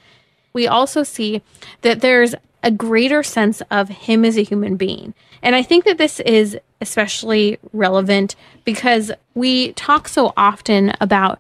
We 0.54 0.68
also 0.68 1.04
see 1.04 1.44
that 1.82 2.02
there's 2.02 2.34
a 2.64 2.72
greater 2.72 3.24
sense 3.24 3.62
of 3.72 3.90
him 3.90 4.26
as 4.26 4.38
a 4.38 4.44
human 4.44 4.76
being. 4.76 5.14
And 5.42 5.56
I 5.56 5.64
think 5.64 5.86
that 5.86 5.98
this 5.98 6.20
is 6.22 6.58
especially 6.82 7.60
relevant 7.74 8.36
because 8.66 9.12
we 9.36 9.74
talk 9.74 10.08
so 10.08 10.34
often 10.36 10.94
about 11.00 11.40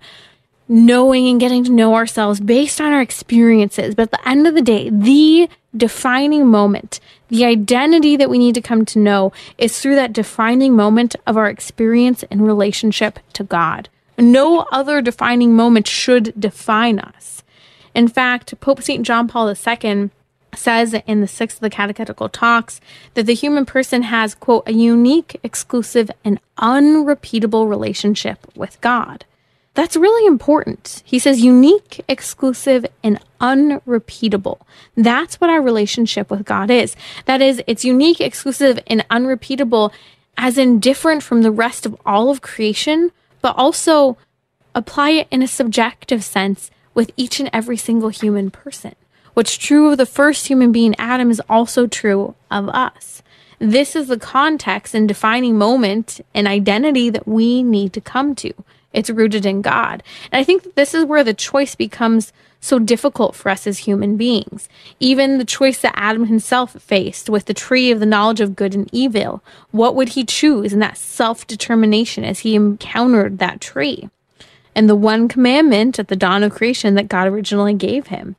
knowing 0.69 1.27
and 1.27 1.39
getting 1.39 1.63
to 1.63 1.71
know 1.71 1.95
ourselves 1.95 2.39
based 2.39 2.81
on 2.81 2.91
our 2.91 3.01
experiences. 3.01 3.95
But 3.95 4.03
at 4.03 4.11
the 4.11 4.29
end 4.29 4.47
of 4.47 4.53
the 4.53 4.61
day, 4.61 4.89
the 4.89 5.49
defining 5.75 6.47
moment, 6.47 6.99
the 7.29 7.45
identity 7.45 8.17
that 8.17 8.29
we 8.29 8.37
need 8.37 8.55
to 8.55 8.61
come 8.61 8.85
to 8.85 8.99
know 8.99 9.31
is 9.57 9.79
through 9.79 9.95
that 9.95 10.13
defining 10.13 10.75
moment 10.75 11.15
of 11.25 11.37
our 11.37 11.47
experience 11.47 12.23
and 12.29 12.45
relationship 12.45 13.19
to 13.33 13.43
God. 13.43 13.89
No 14.17 14.65
other 14.71 15.01
defining 15.01 15.55
moment 15.55 15.87
should 15.87 16.33
define 16.39 16.99
us. 16.99 17.43
In 17.93 18.07
fact, 18.07 18.59
Pope 18.59 18.81
St. 18.81 19.05
John 19.05 19.27
Paul 19.27 19.49
II 19.49 20.09
says 20.57 20.93
in 21.05 21.21
the 21.21 21.27
sixth 21.27 21.57
of 21.57 21.61
the 21.61 21.69
catechetical 21.69 22.29
talks 22.29 22.81
that 23.13 23.25
the 23.25 23.33
human 23.33 23.65
person 23.65 24.03
has, 24.03 24.35
quote, 24.35 24.63
a 24.67 24.73
unique, 24.73 25.39
exclusive, 25.43 26.09
and 26.23 26.39
unrepeatable 26.57 27.67
relationship 27.67 28.45
with 28.55 28.79
God. 28.81 29.25
That's 29.73 29.95
really 29.95 30.25
important. 30.25 31.03
He 31.05 31.19
says 31.19 31.41
unique, 31.41 32.03
exclusive, 32.07 32.85
and 33.03 33.19
unrepeatable. 33.39 34.65
That's 34.95 35.39
what 35.39 35.51
our 35.51 35.61
relationship 35.61 36.31
with 36.31 36.45
God 36.45 36.71
is. 36.71 36.95
That 37.25 37.43
is, 37.43 37.61
it's 37.67 37.85
unique, 37.85 38.19
exclusive, 38.19 38.79
and 38.87 39.05
unrepeatable, 39.11 39.93
as 40.35 40.57
in 40.57 40.79
different 40.79 41.21
from 41.21 41.43
the 41.43 41.51
rest 41.51 41.85
of 41.85 41.95
all 42.07 42.31
of 42.31 42.41
creation, 42.41 43.11
but 43.41 43.55
also 43.55 44.17
apply 44.73 45.11
it 45.11 45.27
in 45.29 45.43
a 45.43 45.47
subjective 45.47 46.23
sense 46.23 46.71
with 46.95 47.11
each 47.15 47.39
and 47.39 47.49
every 47.53 47.77
single 47.77 48.09
human 48.09 48.49
person. 48.49 48.95
What's 49.37 49.55
true 49.55 49.91
of 49.91 49.99
the 49.99 50.07
first 50.07 50.47
human 50.47 50.71
being, 50.71 50.95
Adam, 50.97 51.29
is 51.29 51.39
also 51.47 51.85
true 51.85 52.33
of 52.49 52.69
us. 52.69 53.21
This 53.59 53.95
is 53.95 54.07
the 54.07 54.17
context 54.17 54.95
and 54.95 55.07
defining 55.07 55.59
moment 55.59 56.21
and 56.33 56.47
identity 56.47 57.11
that 57.11 57.27
we 57.27 57.61
need 57.61 57.93
to 57.93 58.01
come 58.01 58.33
to. 58.33 58.51
It's 58.93 59.11
rooted 59.11 59.45
in 59.45 59.61
God. 59.61 60.01
And 60.31 60.39
I 60.39 60.43
think 60.43 60.63
that 60.63 60.75
this 60.75 60.95
is 60.95 61.05
where 61.05 61.23
the 61.23 61.35
choice 61.35 61.75
becomes 61.75 62.33
so 62.59 62.79
difficult 62.79 63.35
for 63.35 63.49
us 63.49 63.67
as 63.67 63.77
human 63.77 64.17
beings. 64.17 64.67
Even 64.99 65.37
the 65.37 65.45
choice 65.45 65.81
that 65.81 65.93
Adam 65.95 66.25
himself 66.25 66.71
faced 66.71 67.29
with 67.29 67.45
the 67.45 67.53
tree 67.53 67.91
of 67.91 67.99
the 67.99 68.07
knowledge 68.07 68.41
of 68.41 68.55
good 68.55 68.73
and 68.73 68.89
evil. 68.91 69.43
What 69.69 69.93
would 69.93 70.09
he 70.09 70.25
choose 70.25 70.73
in 70.73 70.79
that 70.79 70.97
self 70.97 71.45
determination 71.45 72.23
as 72.23 72.39
he 72.39 72.55
encountered 72.55 73.37
that 73.37 73.61
tree? 73.61 74.09
And 74.73 74.89
the 74.89 74.95
one 74.95 75.27
commandment 75.27 75.99
at 75.99 76.07
the 76.07 76.15
dawn 76.15 76.41
of 76.41 76.55
creation 76.55 76.95
that 76.95 77.07
God 77.07 77.27
originally 77.27 77.75
gave 77.75 78.07
him 78.07 78.35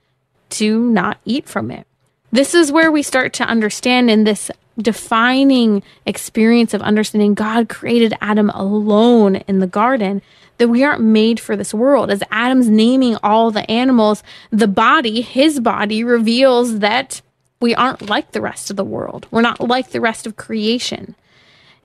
to 0.50 0.90
not 0.90 1.18
eat 1.24 1.48
from 1.48 1.70
it. 1.70 1.86
This 2.30 2.54
is 2.54 2.70
where 2.72 2.92
we 2.92 3.02
start 3.02 3.32
to 3.34 3.44
understand 3.44 4.10
in 4.10 4.24
this 4.24 4.50
defining 4.80 5.82
experience 6.06 6.74
of 6.74 6.82
understanding 6.82 7.34
God 7.34 7.68
created 7.68 8.14
Adam 8.20 8.50
alone 8.50 9.36
in 9.36 9.58
the 9.58 9.66
garden 9.66 10.22
that 10.58 10.68
we 10.68 10.84
aren't 10.84 11.02
made 11.02 11.40
for 11.40 11.56
this 11.56 11.72
world. 11.72 12.10
As 12.10 12.22
Adam's 12.30 12.68
naming 12.68 13.16
all 13.22 13.50
the 13.50 13.68
animals, 13.70 14.22
the 14.50 14.68
body, 14.68 15.20
his 15.20 15.60
body, 15.60 16.04
reveals 16.04 16.80
that 16.80 17.22
we 17.60 17.74
aren't 17.74 18.08
like 18.08 18.32
the 18.32 18.40
rest 18.40 18.70
of 18.70 18.76
the 18.76 18.84
world. 18.84 19.26
We're 19.30 19.40
not 19.40 19.60
like 19.60 19.90
the 19.90 20.00
rest 20.00 20.26
of 20.26 20.36
creation. 20.36 21.14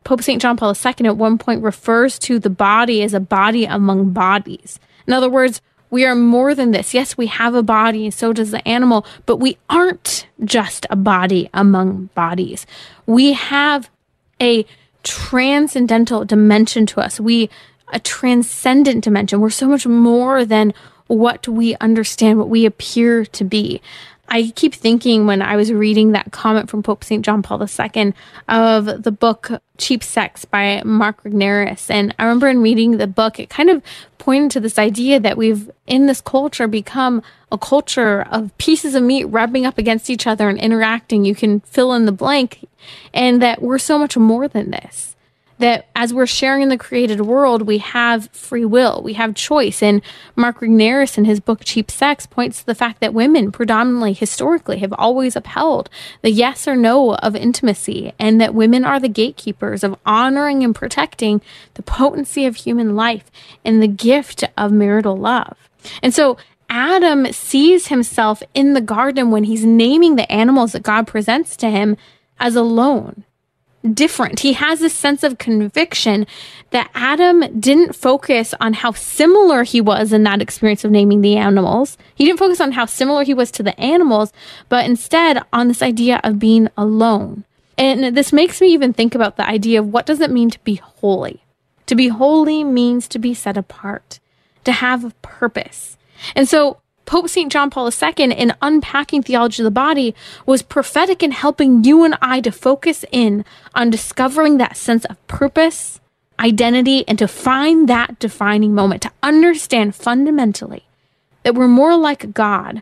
Pope 0.04 0.22
St. 0.22 0.42
John 0.42 0.58
Paul 0.58 0.76
II 0.76 1.08
at 1.08 1.18
one 1.18 1.38
point 1.38 1.64
refers 1.64 2.20
to 2.20 2.38
the 2.38 2.50
body 2.50 3.02
as 3.04 3.14
a 3.14 3.20
body 3.20 3.66
among 3.66 4.12
bodies. 4.12 4.80
In 5.08 5.14
other 5.14 5.30
words, 5.30 5.62
we 5.94 6.06
are 6.06 6.16
more 6.16 6.56
than 6.56 6.72
this. 6.72 6.96
Yes, 6.96 7.16
we 7.18 7.28
have 7.28 7.54
a 7.54 7.62
body, 7.62 8.06
and 8.06 8.14
so 8.14 8.34
does 8.34 8.50
the 8.50 8.68
animal, 8.68 9.06
but 9.28 9.38
we 9.38 9.60
aren't 9.70 10.26
just 10.44 10.88
a 10.90 10.96
body 10.96 11.52
among 11.54 12.10
bodies. 12.16 12.66
We 13.06 13.34
have 13.34 13.92
a 14.42 14.66
transcendental 15.04 16.26
dimension 16.26 16.88
to 16.88 17.00
us. 17.00 17.20
We 17.20 17.52
a 17.90 18.00
transcendent 18.00 19.04
dimension. 19.04 19.40
We're 19.40 19.52
so 19.52 19.68
much 19.68 19.86
more 19.86 20.46
than 20.46 20.74
what 21.06 21.48
we 21.48 21.76
understand, 21.76 22.40
what 22.40 22.50
we 22.50 22.66
appear 22.66 23.24
to 23.26 23.44
be. 23.44 23.80
I 24.34 24.52
keep 24.56 24.74
thinking 24.74 25.28
when 25.28 25.44
I 25.44 25.56
was 25.56 25.72
reading 25.72 26.14
that 26.14 26.32
comment 26.32 26.68
from 26.68 26.82
Pope 26.82 27.04
St. 27.04 27.24
John 27.24 27.44
Paul 27.44 27.62
II 27.62 28.14
of 28.50 29.04
the 29.04 29.12
book 29.12 29.52
Cheap 29.78 30.04
Sex 30.04 30.44
by 30.44 30.82
Mark 30.84 31.24
Regnerus. 31.24 31.92
And 31.92 32.16
I 32.18 32.24
remember 32.24 32.48
in 32.48 32.64
reading 32.64 32.98
the 32.98 33.06
book, 33.06 33.40
it 33.40 33.52
kind 33.52 33.70
of 33.70 33.84
pointed 34.18 34.50
to 34.50 34.60
this 34.60 34.80
idea 34.80 35.20
that 35.20 35.38
we've, 35.38 35.70
in 35.86 36.08
this 36.08 36.20
culture, 36.20 36.68
become 36.68 37.22
a 37.52 37.60
culture 37.60 38.24
of 38.24 38.58
pieces 38.58 38.96
of 38.96 39.04
meat 39.04 39.26
rubbing 39.26 39.68
up 39.68 39.78
against 39.78 40.10
each 40.10 40.26
other 40.26 40.50
and 40.50 40.58
interacting. 40.58 41.26
You 41.26 41.36
can 41.36 41.60
fill 41.60 41.94
in 41.94 42.08
the 42.08 42.12
blank, 42.12 42.68
and 43.14 43.40
that 43.40 43.62
we're 43.62 43.78
so 43.78 44.00
much 44.00 44.18
more 44.18 44.48
than 44.48 44.72
this 44.72 45.13
that 45.64 45.88
as 45.96 46.14
we're 46.14 46.26
sharing 46.26 46.62
in 46.62 46.68
the 46.68 46.78
created 46.78 47.22
world, 47.22 47.62
we 47.62 47.78
have 47.78 48.30
free 48.34 48.66
will, 48.66 49.02
we 49.02 49.14
have 49.14 49.34
choice. 49.34 49.82
And 49.82 50.02
Mark 50.36 50.60
Regnerus 50.60 51.18
in 51.18 51.24
his 51.24 51.40
book 51.40 51.62
Cheap 51.64 51.90
Sex 51.90 52.26
points 52.26 52.60
to 52.60 52.66
the 52.66 52.76
fact 52.76 53.00
that 53.00 53.14
women, 53.14 53.50
predominantly 53.50 54.12
historically, 54.12 54.80
have 54.80 54.92
always 54.98 55.38
upheld 55.38 55.90
the 56.22 56.32
yes 56.32 56.68
or 56.68 56.76
no 56.76 57.16
of 57.16 57.34
intimacy, 57.34 58.12
and 58.20 58.42
that 58.42 58.54
women 58.54 58.84
are 58.84 59.00
the 59.00 59.08
gatekeepers 59.08 59.86
of 59.86 59.98
honoring 60.06 60.66
and 60.66 60.76
protecting 60.76 61.42
the 61.76 61.84
potency 61.84 62.46
of 62.46 62.58
human 62.58 62.94
life 62.94 63.32
and 63.64 63.82
the 63.82 63.88
gift 63.88 64.44
of 64.58 64.74
marital 64.74 65.16
love. 65.16 65.56
And 66.02 66.14
so 66.14 66.36
Adam 66.70 67.32
sees 67.32 67.88
himself 67.88 68.44
in 68.54 68.74
the 68.74 68.82
garden 68.82 69.32
when 69.32 69.46
he's 69.46 69.64
naming 69.64 70.18
the 70.18 70.30
animals 70.30 70.74
that 70.74 70.84
God 70.84 71.08
presents 71.08 71.56
to 71.56 71.70
him 71.70 71.96
as 72.38 72.58
alone 72.58 73.24
different. 73.92 74.40
He 74.40 74.54
has 74.54 74.80
this 74.80 74.94
sense 74.94 75.24
of 75.24 75.38
conviction 75.38 76.26
that 76.70 76.90
Adam 76.94 77.60
didn't 77.60 77.96
focus 77.96 78.54
on 78.60 78.74
how 78.74 78.92
similar 78.92 79.64
he 79.64 79.82
was 79.82 80.14
in 80.14 80.24
that 80.24 80.42
experience 80.42 80.84
of 80.84 80.92
naming 80.92 81.22
the 81.22 81.36
animals. 81.36 81.98
He 82.16 82.26
didn't 82.26 82.40
focus 82.40 82.62
on 82.62 82.72
how 82.74 82.86
similar 82.86 83.24
he 83.24 83.34
was 83.34 83.52
to 83.52 83.64
the 83.64 83.80
animals, 83.80 84.32
but 84.70 84.86
instead 84.86 85.42
on 85.52 85.68
this 85.68 85.82
idea 85.82 86.22
of 86.24 86.40
being 86.40 86.70
alone. 86.78 87.44
And 87.78 88.16
this 88.16 88.32
makes 88.32 88.62
me 88.62 88.68
even 88.68 88.94
think 88.94 89.16
about 89.16 89.36
the 89.36 89.48
idea 89.48 89.80
of 89.80 89.92
what 89.92 90.06
does 90.06 90.20
it 90.20 90.32
mean 90.32 90.50
to 90.52 90.60
be 90.60 90.76
holy? 90.76 91.44
To 91.88 91.96
be 91.96 92.08
holy 92.08 92.64
means 92.64 93.08
to 93.10 93.20
be 93.20 93.34
set 93.34 93.58
apart, 93.58 94.20
to 94.64 94.72
have 94.72 95.04
a 95.04 95.12
purpose. 95.22 95.98
And 96.36 96.48
so 96.48 96.78
Pope 97.06 97.30
St. 97.30 97.52
John 97.52 97.70
Paul 97.70 97.90
II, 97.90 98.32
in 98.32 98.54
unpacking 98.62 99.24
theology 99.24 99.62
of 99.62 99.66
the 99.66 99.72
body, 99.72 100.16
was 100.46 100.62
prophetic 100.62 101.22
in 101.22 101.32
helping 101.32 101.84
you 101.84 102.04
and 102.04 102.18
I 102.22 102.42
to 102.42 102.52
focus 102.52 103.04
in 103.12 103.46
on 103.76 103.90
discovering 103.90 104.58
that 104.58 104.78
sense 104.78 105.06
of 105.06 105.28
purpose, 105.28 106.00
identity, 106.40 107.08
and 107.08 107.20
to 107.20 107.28
find 107.28 107.88
that 107.90 108.20
defining 108.20 108.74
moment, 108.74 109.02
to 109.04 109.12
understand 109.22 109.96
fundamentally 109.96 110.86
that 111.44 111.56
we're 111.56 111.68
more 111.68 111.98
like 111.98 112.34
God 112.34 112.82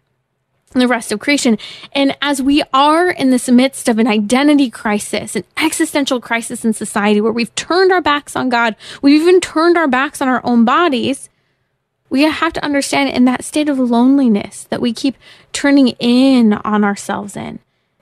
than 0.72 0.80
the 0.80 0.88
rest 0.88 1.12
of 1.12 1.20
creation. 1.20 1.58
And 1.92 2.16
as 2.22 2.42
we 2.42 2.64
are 2.74 3.10
in 3.10 3.30
this 3.30 3.50
midst 3.50 3.90
of 3.90 4.00
an 4.00 4.08
identity 4.08 4.70
crisis, 4.70 5.36
an 5.36 5.44
existential 5.58 6.22
crisis 6.22 6.64
in 6.64 6.74
society 6.74 7.22
where 7.22 7.32
we've 7.32 7.54
turned 7.56 7.92
our 7.92 8.02
backs 8.02 8.36
on 8.36 8.50
God, 8.50 8.76
we've 9.02 9.22
even 9.22 9.42
turned 9.42 9.78
our 9.78 9.88
backs 9.88 10.22
on 10.22 10.28
our 10.28 10.42
own 10.46 10.64
bodies 10.64 11.30
we 12.12 12.24
have 12.24 12.52
to 12.54 12.64
understand 12.64 13.10
in 13.10 13.24
that 13.26 13.44
state 13.44 13.70
of 13.70 13.80
loneliness 13.80 14.66
that 14.66 14.82
we 14.82 14.92
keep 14.94 15.16
turning 15.54 15.88
in 15.98 16.54
on 16.54 16.84
ourselves 16.84 17.38
in, 17.38 17.60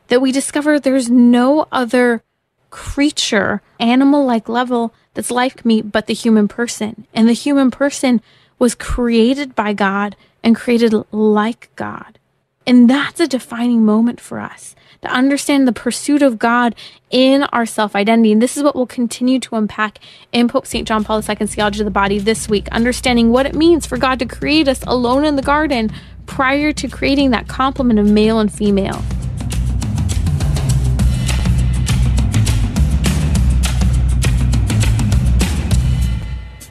that 0.08 0.20
we 0.20 0.32
discover 0.32 0.80
there's 0.80 1.12
no 1.12 1.68
other 1.72 2.24
creature, 2.72 3.62
animal 3.80 4.26
like 4.26 4.50
level 4.50 4.94
that's 5.14 5.30
like 5.32 5.64
me 5.64 5.82
but 5.84 6.08
the 6.08 6.14
human 6.16 6.48
person. 6.48 7.06
And 7.14 7.30
the 7.30 7.34
human 7.34 7.70
person 7.70 8.22
was 8.58 8.74
created 8.74 9.56
by 9.56 9.74
God 9.74 10.16
and 10.44 10.56
created 10.56 10.94
like 11.12 11.70
God. 11.76 12.19
And 12.66 12.90
that's 12.90 13.20
a 13.20 13.28
defining 13.28 13.86
moment 13.86 14.20
for 14.20 14.40
us 14.40 14.76
to 15.02 15.08
understand 15.08 15.68
the 15.68 15.74
pursuit 15.74 16.22
of 16.22 16.38
God 16.38 16.76
in 17.10 17.44
our 17.44 17.66
self 17.66 17.96
identity. 17.96 18.32
And 18.32 18.42
this 18.42 18.58
is 18.58 18.64
what 18.64 18.76
we'll 18.76 18.88
continue 18.88 19.40
to 19.40 19.56
unpack 19.56 20.00
in 20.32 20.48
Pope 20.48 20.68
St. 20.68 20.88
John 20.88 21.04
Paul 21.04 21.24
II's 21.28 21.56
Theology 21.56 21.80
of 21.80 21.86
the 21.86 21.92
Body 21.92 22.20
this 22.20 22.50
week, 22.50 22.68
understanding 22.70 23.32
what 23.32 23.46
it 23.46 23.56
means 23.56 23.86
for 23.86 23.98
God 23.98 24.20
to 24.20 24.26
create 24.26 24.68
us 24.68 24.84
alone 24.86 25.26
in 25.26 25.36
the 25.36 25.42
garden 25.42 25.92
prior 26.26 26.72
to 26.74 26.88
creating 26.88 27.32
that 27.32 27.48
complement 27.48 28.00
of 28.00 28.06
male 28.06 28.40
and 28.40 28.52
female. 28.52 29.02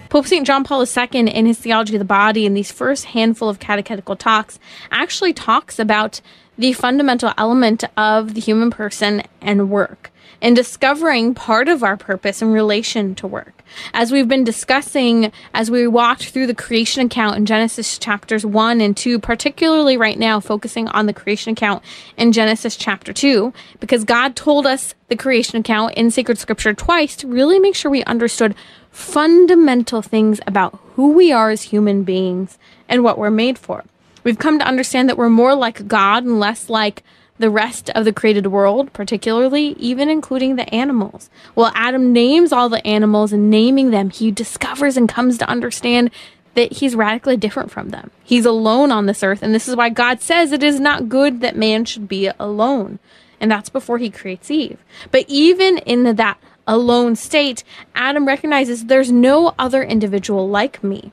Pope 0.09 0.27
St. 0.27 0.47
John 0.47 0.65
Paul 0.65 0.85
II, 0.85 1.07
in 1.13 1.47
his 1.47 1.59
Theology 1.59 1.95
of 1.95 1.99
the 1.99 2.05
Body, 2.05 2.47
in 2.47 2.55
these 2.55 2.73
first 2.73 3.07
handful 3.07 3.49
of 3.49 3.59
catechetical 3.59 4.17
talks, 4.17 4.59
actually 4.91 5.35
talks 5.35 5.79
about 5.79 6.23
the 6.57 6.73
fundamental 6.73 7.33
element 7.37 7.85
of 7.97 8.35
the 8.35 8.41
human 8.41 8.71
person 8.71 9.23
and 9.43 9.71
work 9.71 10.11
and 10.41 10.55
discovering 10.55 11.35
part 11.35 11.69
of 11.69 11.83
our 11.83 11.97
purpose 11.97 12.41
in 12.41 12.53
relation 12.53 13.15
to 13.17 13.27
work. 13.27 13.65
As 13.93 14.13
we've 14.13 14.29
been 14.29 14.45
discussing 14.45 15.33
as 15.53 15.71
we 15.71 15.87
walked 15.87 16.29
through 16.29 16.47
the 16.47 16.55
creation 16.55 17.07
account 17.07 17.37
in 17.37 17.45
Genesis 17.45 17.99
chapters 17.99 18.47
1 18.47 18.81
and 18.81 18.97
2, 18.97 19.19
particularly 19.19 19.97
right 19.97 20.19
now 20.19 20.41
focusing 20.41 20.89
on 20.89 21.07
the 21.07 21.13
creation 21.13 21.53
account 21.53 21.83
in 22.17 22.33
Genesis 22.33 22.77
chapter 22.77 23.13
2, 23.13 23.53
because 23.81 24.05
God 24.05 24.37
told 24.37 24.67
us 24.67 24.95
the 25.09 25.17
creation 25.17 25.59
account 25.59 25.95
in 25.95 26.11
sacred 26.11 26.39
scripture 26.39 26.73
twice 26.73 27.17
to 27.17 27.27
really 27.27 27.59
make 27.59 27.75
sure 27.75 27.91
we 27.91 28.05
understood 28.05 28.55
fundamental 28.91 30.03
things 30.03 30.41
about 30.47 30.79
who 30.95 31.13
we 31.13 31.33
are 31.33 31.51
as 31.51 31.63
human 31.63 32.03
beings 32.03 32.59
and 32.89 33.05
what 33.05 33.19
we're 33.19 33.31
made 33.31 33.59
for. 33.59 33.85
We've 34.25 34.39
come 34.39 34.59
to 34.59 34.67
understand 34.67 35.09
that 35.09 35.17
we're 35.17 35.31
more 35.31 35.55
like 35.55 35.89
God 35.89 36.25
and 36.25 36.41
less 36.41 36.69
like 36.69 37.03
the 37.39 37.51
rest 37.51 37.89
of 37.91 38.05
the 38.05 38.13
created 38.13 38.49
world, 38.49 38.93
particularly, 38.93 39.69
even 39.79 40.09
including 40.09 40.57
the 40.57 40.73
animals. 40.75 41.31
Well, 41.55 41.73
Adam 41.75 42.13
names 42.13 42.53
all 42.53 42.69
the 42.69 42.85
animals 42.87 43.33
and 43.33 43.51
naming 43.51 43.91
them, 43.91 44.11
he 44.11 44.31
discovers 44.31 44.97
and 44.97 45.09
comes 45.09 45.39
to 45.39 45.49
understand 45.49 46.11
that 46.55 46.73
he's 46.73 46.97
radically 46.97 47.37
different 47.37 47.71
from 47.71 47.91
them. 47.91 48.11
He's 48.25 48.45
alone 48.45 48.91
on 48.91 49.07
this 49.07 49.23
earth, 49.23 49.43
and 49.43 49.55
this 49.55 49.69
is 49.69 49.77
why 49.77 49.91
God 49.91 50.21
says 50.21 50.51
it 50.51 50.65
is 50.65 50.81
not 50.81 51.09
good 51.09 51.41
that 51.41 51.57
man 51.57 51.85
should 51.85 52.09
be 52.09 52.31
alone. 52.39 52.99
And 53.41 53.51
that's 53.51 53.69
before 53.69 53.99
he 53.99 54.11
creates 54.11 54.51
Eve. 54.51 54.79
But 55.13 55.25
even 55.29 55.79
in 55.79 56.17
that 56.17 56.39
alone 56.69 57.17
state, 57.17 57.65
Adam 57.97 58.29
recognizes 58.29 58.85
there's 58.85 59.11
no 59.11 59.55
other 59.59 59.83
individual 59.83 60.49
like 60.49 60.85
me 60.85 61.13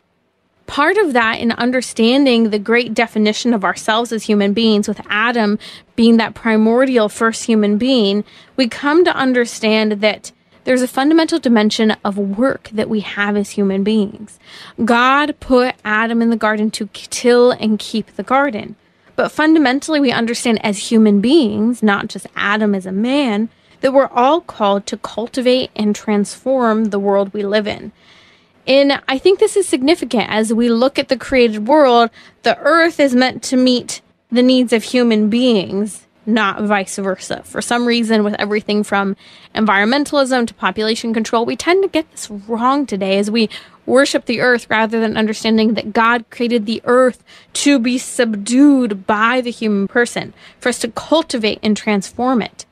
part 0.68 0.98
of 0.98 1.14
that 1.14 1.40
in 1.40 1.52
understanding 1.52 2.50
the 2.50 2.60
great 2.60 2.94
definition 2.94 3.54
of 3.54 3.64
ourselves 3.64 4.12
as 4.12 4.24
human 4.24 4.54
beings, 4.54 4.88
with 4.88 5.02
Adam 5.10 5.60
being 5.96 6.18
that 6.18 6.34
primordial 6.34 7.10
first 7.10 7.46
human 7.46 7.78
being, 7.78 8.24
we 8.56 8.68
come 8.68 9.04
to 9.06 9.16
understand 9.16 9.94
that 9.94 10.32
there's 10.64 10.82
a 10.82 10.88
fundamental 10.88 11.40
dimension 11.40 11.92
of 12.04 12.18
work 12.18 12.70
that 12.74 12.90
we 12.90 13.02
have 13.02 13.38
as 13.38 13.52
human 13.52 13.84
beings. 13.84 14.40
God 14.84 15.40
put 15.40 15.76
Adam 15.86 16.22
in 16.22 16.32
the 16.32 16.36
garden 16.36 16.72
to 16.72 16.90
till 16.92 17.52
and 17.52 17.78
keep 17.78 18.16
the 18.16 18.24
garden. 18.24 18.76
But 19.16 19.32
fundamentally, 19.32 20.00
we 20.00 20.12
understand 20.12 20.66
as 20.66 20.90
human 20.90 21.22
beings, 21.22 21.84
not 21.84 22.08
just 22.08 22.28
Adam 22.36 22.74
as 22.74 22.86
a 22.86 22.92
man, 22.92 23.50
that 23.82 23.94
we're 23.94 24.08
all 24.08 24.42
called 24.42 24.86
to 24.88 24.98
cultivate 24.98 25.72
and 25.76 25.96
transform 25.96 26.86
the 26.86 27.00
world 27.00 27.34
we 27.34 27.44
live 27.44 27.68
in. 27.68 27.92
And 28.68 29.00
I 29.08 29.18
think 29.18 29.40
this 29.40 29.56
is 29.56 29.68
significant 29.68 30.30
as 30.30 30.54
we 30.54 30.70
look 30.70 30.98
at 30.98 31.08
the 31.08 31.18
created 31.18 31.68
world. 31.68 32.10
The 32.44 32.58
earth 32.60 33.00
is 33.00 33.14
meant 33.14 33.44
to 33.44 33.58
meet 33.58 34.02
the 34.32 34.42
needs 34.42 34.74
of 34.74 34.84
human 34.84 35.30
beings, 35.30 36.08
not 36.26 36.64
vice 36.64 36.98
versa. 36.98 37.44
For 37.44 37.62
some 37.62 37.86
reason, 37.86 38.24
with 38.24 38.34
everything 38.40 38.84
from 38.84 39.16
environmentalism 39.54 40.48
to 40.48 40.54
population 40.56 41.14
control, 41.14 41.46
we 41.46 41.56
tend 41.56 41.84
to 41.84 41.90
get 41.90 42.10
this 42.12 42.30
wrong 42.30 42.88
today 42.88 43.20
as 43.20 43.30
we 43.30 43.50
worship 43.86 44.26
the 44.26 44.42
earth 44.42 44.68
rather 44.68 45.00
than 45.00 45.16
understanding 45.16 45.76
that 45.76 45.94
God 45.94 46.28
created 46.32 46.66
the 46.66 46.82
earth 46.86 47.24
to 47.54 47.78
be 47.78 48.00
subdued 48.00 49.06
by 49.06 49.42
the 49.42 49.52
human 49.52 49.88
person, 49.88 50.34
for 50.60 50.70
us 50.70 50.80
to 50.80 50.88
cultivate 50.90 51.60
and 51.62 51.78
transform 51.78 52.42
it 52.42 52.66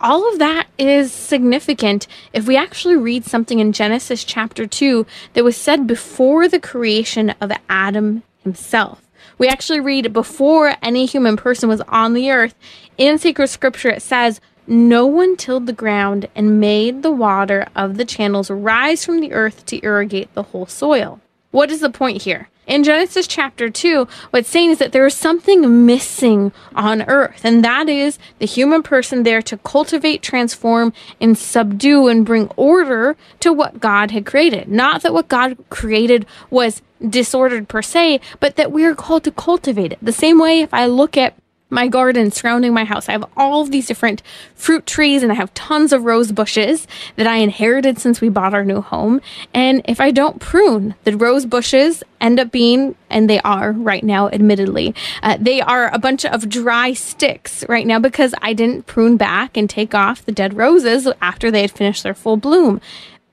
all 0.00 0.30
of 0.32 0.38
that 0.38 0.66
is 0.78 1.12
significant 1.12 2.06
if 2.32 2.46
we 2.46 2.56
actually 2.56 2.96
read 2.96 3.24
something 3.24 3.58
in 3.58 3.72
Genesis 3.72 4.24
chapter 4.24 4.66
2 4.66 5.06
that 5.34 5.44
was 5.44 5.56
said 5.56 5.86
before 5.86 6.48
the 6.48 6.60
creation 6.60 7.30
of 7.40 7.52
Adam 7.68 8.22
himself. 8.42 9.02
We 9.38 9.48
actually 9.48 9.80
read 9.80 10.12
before 10.12 10.74
any 10.82 11.06
human 11.06 11.36
person 11.36 11.68
was 11.68 11.80
on 11.82 12.14
the 12.14 12.30
earth. 12.30 12.54
In 12.96 13.18
sacred 13.18 13.48
scripture, 13.48 13.90
it 13.90 14.02
says, 14.02 14.40
No 14.66 15.06
one 15.06 15.36
tilled 15.36 15.66
the 15.66 15.72
ground 15.72 16.28
and 16.34 16.60
made 16.60 17.02
the 17.02 17.12
water 17.12 17.66
of 17.76 17.96
the 17.96 18.04
channels 18.04 18.50
rise 18.50 19.04
from 19.04 19.20
the 19.20 19.32
earth 19.32 19.64
to 19.66 19.84
irrigate 19.84 20.32
the 20.34 20.42
whole 20.44 20.66
soil. 20.66 21.20
What 21.50 21.70
is 21.70 21.80
the 21.80 21.90
point 21.90 22.22
here? 22.22 22.48
In 22.68 22.84
Genesis 22.84 23.26
chapter 23.26 23.70
2, 23.70 24.06
what's 24.28 24.50
saying 24.50 24.72
is 24.72 24.78
that 24.78 24.92
there 24.92 25.06
is 25.06 25.14
something 25.14 25.86
missing 25.86 26.52
on 26.74 27.00
earth, 27.08 27.40
and 27.42 27.64
that 27.64 27.88
is 27.88 28.18
the 28.40 28.46
human 28.46 28.82
person 28.82 29.22
there 29.22 29.40
to 29.40 29.56
cultivate, 29.56 30.20
transform, 30.20 30.92
and 31.18 31.36
subdue 31.36 32.08
and 32.08 32.26
bring 32.26 32.48
order 32.56 33.16
to 33.40 33.54
what 33.54 33.80
God 33.80 34.10
had 34.10 34.26
created. 34.26 34.68
Not 34.68 35.00
that 35.00 35.14
what 35.14 35.28
God 35.28 35.56
created 35.70 36.26
was 36.50 36.82
disordered 37.08 37.68
per 37.68 37.80
se, 37.80 38.20
but 38.38 38.56
that 38.56 38.70
we 38.70 38.84
are 38.84 38.94
called 38.94 39.24
to 39.24 39.32
cultivate 39.32 39.92
it. 39.92 39.98
The 40.02 40.12
same 40.12 40.38
way 40.38 40.60
if 40.60 40.74
I 40.74 40.84
look 40.84 41.16
at 41.16 41.34
my 41.70 41.86
garden 41.88 42.30
surrounding 42.30 42.72
my 42.72 42.84
house. 42.84 43.08
I 43.08 43.12
have 43.12 43.24
all 43.36 43.60
of 43.60 43.70
these 43.70 43.86
different 43.86 44.22
fruit 44.54 44.86
trees 44.86 45.22
and 45.22 45.30
I 45.30 45.34
have 45.34 45.52
tons 45.54 45.92
of 45.92 46.04
rose 46.04 46.32
bushes 46.32 46.86
that 47.16 47.26
I 47.26 47.36
inherited 47.36 47.98
since 47.98 48.20
we 48.20 48.28
bought 48.28 48.54
our 48.54 48.64
new 48.64 48.80
home. 48.80 49.20
And 49.52 49.82
if 49.84 50.00
I 50.00 50.10
don't 50.10 50.40
prune, 50.40 50.94
the 51.04 51.16
rose 51.16 51.46
bushes 51.46 52.02
end 52.20 52.40
up 52.40 52.50
being, 52.50 52.96
and 53.10 53.30
they 53.30 53.40
are 53.40 53.72
right 53.72 54.02
now, 54.02 54.28
admittedly, 54.28 54.94
uh, 55.22 55.36
they 55.40 55.60
are 55.60 55.92
a 55.94 55.98
bunch 55.98 56.24
of 56.24 56.48
dry 56.48 56.92
sticks 56.92 57.64
right 57.68 57.86
now 57.86 57.98
because 57.98 58.34
I 58.42 58.54
didn't 58.54 58.86
prune 58.86 59.16
back 59.16 59.56
and 59.56 59.70
take 59.70 59.94
off 59.94 60.24
the 60.24 60.32
dead 60.32 60.54
roses 60.54 61.08
after 61.20 61.50
they 61.50 61.60
had 61.60 61.70
finished 61.70 62.02
their 62.02 62.14
full 62.14 62.36
bloom 62.36 62.80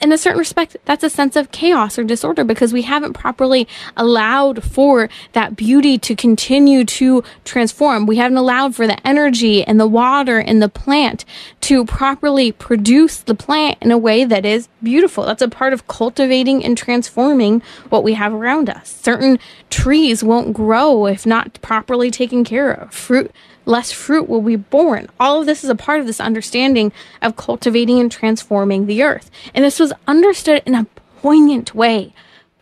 in 0.02 0.12
a 0.12 0.18
certain 0.18 0.40
respect, 0.40 0.76
that's 0.86 1.04
a 1.04 1.10
sense 1.10 1.36
of 1.36 1.52
chaos 1.52 1.98
or 1.98 2.04
disorder 2.04 2.44
because 2.44 2.74
we 2.74 2.82
haven't 2.82 3.14
properly 3.14 3.68
allowed 3.96 4.64
for 4.64 5.10
that 5.32 5.56
beauty 5.56 5.98
to 5.98 6.16
continue 6.16 6.84
to 6.84 7.24
transform. 7.46 8.06
We 8.06 8.18
haven't 8.18 8.38
allowed 8.38 8.76
for 8.76 8.88
the 8.88 9.08
energy 9.08 9.64
and 9.64 9.80
the 9.80 9.88
water 9.88 10.38
and 10.38 10.62
the 10.62 10.70
plant 10.70 11.24
to 11.62 11.86
properly 11.86 12.52
produce 12.52 13.18
the 13.18 13.36
plant 13.36 13.78
in 13.82 13.90
a 13.90 13.98
way 13.98 14.26
that 14.26 14.46
is 14.46 14.68
beautiful. 14.84 15.26
That's 15.26 15.42
a 15.42 15.50
part 15.50 15.72
of 15.72 15.88
cultivating 15.88 16.64
and 16.64 16.78
transforming 16.78 17.62
what 17.90 18.04
we 18.04 18.14
have 18.14 18.34
around 18.34 18.70
us. 18.70 18.90
Certain 18.90 19.40
trees 19.70 20.24
won't 20.24 20.54
grow 20.54 21.06
if 21.06 21.26
not 21.26 21.60
properly 21.62 22.12
taken 22.12 22.44
care 22.44 22.72
of. 22.72 22.94
Fruit 22.94 23.32
less 23.66 23.92
fruit 23.92 24.30
will 24.30 24.42
be 24.42 24.56
born. 24.56 25.10
All 25.20 25.40
of 25.40 25.46
this 25.46 25.64
is 25.64 25.70
a 25.70 25.76
part 25.76 26.00
of 26.00 26.06
this 26.06 26.20
understanding 26.20 26.92
of 27.22 27.36
cultivating 27.36 28.00
and 28.00 28.12
transforming 28.12 28.86
the 28.86 29.04
earth. 29.04 29.30
And 29.54 29.66
this 29.66 29.80
was 29.80 29.94
understood 30.08 30.62
in 30.66 30.76
a 30.76 30.88
poignant 31.18 31.74
way 31.74 32.14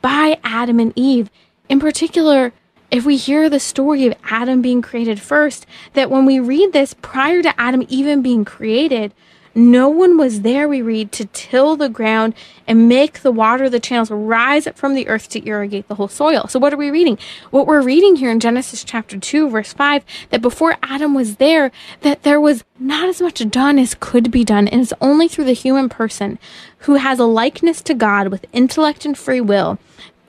by 0.01 0.39
Adam 0.43 0.79
and 0.79 0.93
Eve. 0.95 1.29
In 1.69 1.79
particular, 1.79 2.53
if 2.91 3.05
we 3.05 3.17
hear 3.17 3.49
the 3.49 3.59
story 3.59 4.05
of 4.05 4.13
Adam 4.25 4.61
being 4.61 4.81
created 4.81 5.19
first, 5.19 5.65
that 5.93 6.11
when 6.11 6.25
we 6.25 6.39
read 6.39 6.73
this 6.73 6.93
prior 6.93 7.41
to 7.41 7.59
Adam 7.59 7.85
even 7.89 8.21
being 8.21 8.45
created, 8.45 9.13
no 9.55 9.87
one 9.87 10.17
was 10.17 10.41
there, 10.41 10.67
we 10.67 10.81
read, 10.81 11.11
to 11.13 11.25
till 11.25 11.75
the 11.75 11.89
ground 11.89 12.33
and 12.67 12.87
make 12.87 13.21
the 13.21 13.31
water, 13.31 13.69
the 13.69 13.79
channels 13.79 14.09
rise 14.09 14.65
up 14.65 14.77
from 14.77 14.95
the 14.95 15.07
earth 15.07 15.29
to 15.29 15.47
irrigate 15.47 15.87
the 15.87 15.95
whole 15.95 16.07
soil. 16.07 16.47
So, 16.47 16.59
what 16.59 16.73
are 16.73 16.77
we 16.77 16.89
reading? 16.89 17.19
What 17.51 17.67
we're 17.67 17.81
reading 17.81 18.15
here 18.15 18.31
in 18.31 18.39
Genesis 18.39 18.83
chapter 18.83 19.17
2, 19.17 19.49
verse 19.49 19.73
5, 19.73 20.03
that 20.31 20.41
before 20.41 20.77
Adam 20.81 21.13
was 21.13 21.35
there, 21.35 21.71
that 22.01 22.23
there 22.23 22.41
was 22.41 22.63
not 22.79 23.09
as 23.09 23.21
much 23.21 23.47
done 23.49 23.77
as 23.77 23.95
could 23.99 24.31
be 24.31 24.43
done. 24.43 24.67
And 24.67 24.81
it's 24.81 24.93
only 25.01 25.27
through 25.27 25.45
the 25.45 25.53
human 25.53 25.89
person 25.89 26.39
who 26.79 26.95
has 26.95 27.19
a 27.19 27.25
likeness 27.25 27.81
to 27.83 27.93
God 27.93 28.29
with 28.29 28.45
intellect 28.53 29.05
and 29.05 29.17
free 29.17 29.41
will 29.41 29.77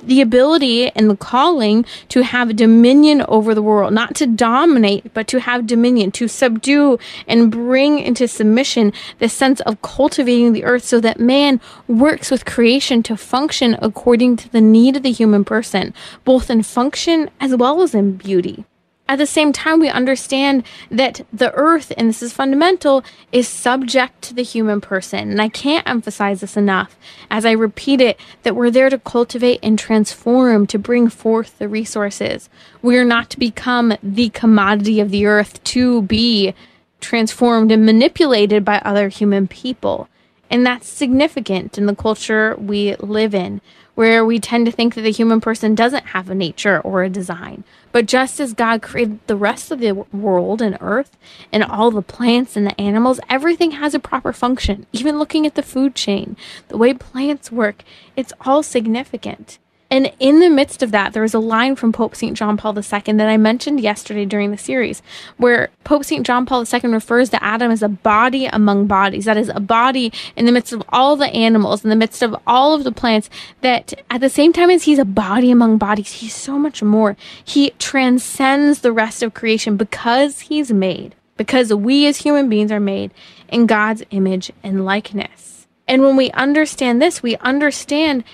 the 0.06 0.20
ability 0.20 0.90
and 0.90 1.10
the 1.10 1.16
calling 1.16 1.84
to 2.08 2.22
have 2.22 2.56
dominion 2.56 3.22
over 3.28 3.54
the 3.54 3.62
world, 3.62 3.92
not 3.92 4.14
to 4.16 4.26
dominate, 4.26 5.12
but 5.14 5.26
to 5.28 5.40
have 5.40 5.66
dominion, 5.66 6.10
to 6.12 6.28
subdue 6.28 6.98
and 7.26 7.50
bring 7.50 7.98
into 7.98 8.28
submission 8.28 8.92
the 9.18 9.28
sense 9.28 9.60
of 9.62 9.80
cultivating 9.82 10.52
the 10.52 10.64
earth 10.64 10.84
so 10.84 11.00
that 11.00 11.20
man 11.20 11.60
works 11.88 12.30
with 12.30 12.44
creation 12.44 13.02
to 13.02 13.16
function 13.16 13.76
according 13.80 14.36
to 14.36 14.48
the 14.50 14.60
need 14.60 14.96
of 14.96 15.02
the 15.02 15.12
human 15.12 15.44
person, 15.44 15.94
both 16.24 16.50
in 16.50 16.62
function 16.62 17.30
as 17.40 17.54
well 17.56 17.82
as 17.82 17.94
in 17.94 18.16
beauty 18.16 18.64
at 19.06 19.18
the 19.18 19.26
same 19.26 19.52
time, 19.52 19.80
we 19.80 19.90
understand 19.90 20.64
that 20.90 21.26
the 21.30 21.52
earth, 21.52 21.92
and 21.96 22.08
this 22.08 22.22
is 22.22 22.32
fundamental, 22.32 23.04
is 23.32 23.46
subject 23.46 24.22
to 24.22 24.34
the 24.34 24.42
human 24.42 24.80
person. 24.80 25.30
And 25.30 25.42
I 25.42 25.50
can't 25.50 25.86
emphasize 25.86 26.40
this 26.40 26.56
enough 26.56 26.96
as 27.30 27.44
I 27.44 27.52
repeat 27.52 28.00
it 28.00 28.18
that 28.44 28.56
we're 28.56 28.70
there 28.70 28.88
to 28.88 28.98
cultivate 28.98 29.60
and 29.62 29.78
transform, 29.78 30.66
to 30.68 30.78
bring 30.78 31.10
forth 31.10 31.58
the 31.58 31.68
resources. 31.68 32.48
We 32.80 32.96
are 32.96 33.04
not 33.04 33.28
to 33.30 33.38
become 33.38 33.94
the 34.02 34.30
commodity 34.30 35.00
of 35.00 35.10
the 35.10 35.26
earth 35.26 35.62
to 35.64 36.02
be 36.02 36.54
transformed 37.00 37.70
and 37.70 37.84
manipulated 37.84 38.64
by 38.64 38.78
other 38.78 39.08
human 39.08 39.46
people. 39.48 40.08
And 40.48 40.64
that's 40.64 40.88
significant 40.88 41.76
in 41.76 41.84
the 41.84 41.94
culture 41.94 42.56
we 42.58 42.96
live 42.96 43.34
in. 43.34 43.60
Where 43.94 44.24
we 44.24 44.38
tend 44.38 44.66
to 44.66 44.72
think 44.72 44.94
that 44.94 45.02
the 45.02 45.12
human 45.12 45.40
person 45.40 45.74
doesn't 45.74 46.06
have 46.06 46.28
a 46.28 46.34
nature 46.34 46.80
or 46.80 47.02
a 47.02 47.10
design. 47.10 47.64
But 47.92 48.06
just 48.06 48.40
as 48.40 48.52
God 48.52 48.82
created 48.82 49.20
the 49.26 49.36
rest 49.36 49.70
of 49.70 49.78
the 49.78 49.92
world 49.92 50.60
and 50.60 50.76
earth 50.80 51.16
and 51.52 51.62
all 51.62 51.90
the 51.90 52.02
plants 52.02 52.56
and 52.56 52.66
the 52.66 52.80
animals, 52.80 53.20
everything 53.30 53.72
has 53.72 53.94
a 53.94 54.00
proper 54.00 54.32
function. 54.32 54.86
Even 54.92 55.18
looking 55.18 55.46
at 55.46 55.54
the 55.54 55.62
food 55.62 55.94
chain, 55.94 56.36
the 56.68 56.76
way 56.76 56.92
plants 56.92 57.52
work, 57.52 57.84
it's 58.16 58.32
all 58.40 58.62
significant. 58.62 59.58
And 59.94 60.12
in 60.18 60.40
the 60.40 60.50
midst 60.50 60.82
of 60.82 60.90
that, 60.90 61.12
there 61.12 61.22
was 61.22 61.34
a 61.34 61.38
line 61.38 61.76
from 61.76 61.92
Pope 61.92 62.16
St. 62.16 62.36
John 62.36 62.56
Paul 62.56 62.76
II 62.76 62.82
that 62.82 63.28
I 63.28 63.36
mentioned 63.36 63.78
yesterday 63.78 64.24
during 64.24 64.50
the 64.50 64.58
series, 64.58 65.02
where 65.36 65.68
Pope 65.84 66.04
St. 66.04 66.26
John 66.26 66.46
Paul 66.46 66.64
II 66.64 66.90
refers 66.90 67.30
to 67.30 67.40
Adam 67.40 67.70
as 67.70 67.80
a 67.80 67.88
body 67.88 68.46
among 68.46 68.88
bodies. 68.88 69.26
That 69.26 69.36
is, 69.36 69.52
a 69.54 69.60
body 69.60 70.12
in 70.34 70.46
the 70.46 70.50
midst 70.50 70.72
of 70.72 70.82
all 70.88 71.14
the 71.14 71.28
animals, 71.28 71.84
in 71.84 71.90
the 71.90 71.96
midst 71.96 72.22
of 72.22 72.34
all 72.44 72.74
of 72.74 72.82
the 72.82 72.90
plants, 72.90 73.30
that 73.60 73.94
at 74.10 74.20
the 74.20 74.28
same 74.28 74.52
time 74.52 74.68
as 74.68 74.82
he's 74.82 74.98
a 74.98 75.04
body 75.04 75.52
among 75.52 75.78
bodies, 75.78 76.10
he's 76.10 76.34
so 76.34 76.58
much 76.58 76.82
more. 76.82 77.16
He 77.44 77.70
transcends 77.78 78.80
the 78.80 78.90
rest 78.90 79.22
of 79.22 79.32
creation 79.32 79.76
because 79.76 80.40
he's 80.40 80.72
made, 80.72 81.14
because 81.36 81.72
we 81.72 82.08
as 82.08 82.16
human 82.16 82.48
beings 82.48 82.72
are 82.72 82.80
made 82.80 83.12
in 83.48 83.66
God's 83.66 84.02
image 84.10 84.50
and 84.60 84.84
likeness. 84.84 85.68
And 85.86 86.02
when 86.02 86.16
we 86.16 86.32
understand 86.32 87.00
this, 87.00 87.22
we 87.22 87.36
understand 87.36 88.24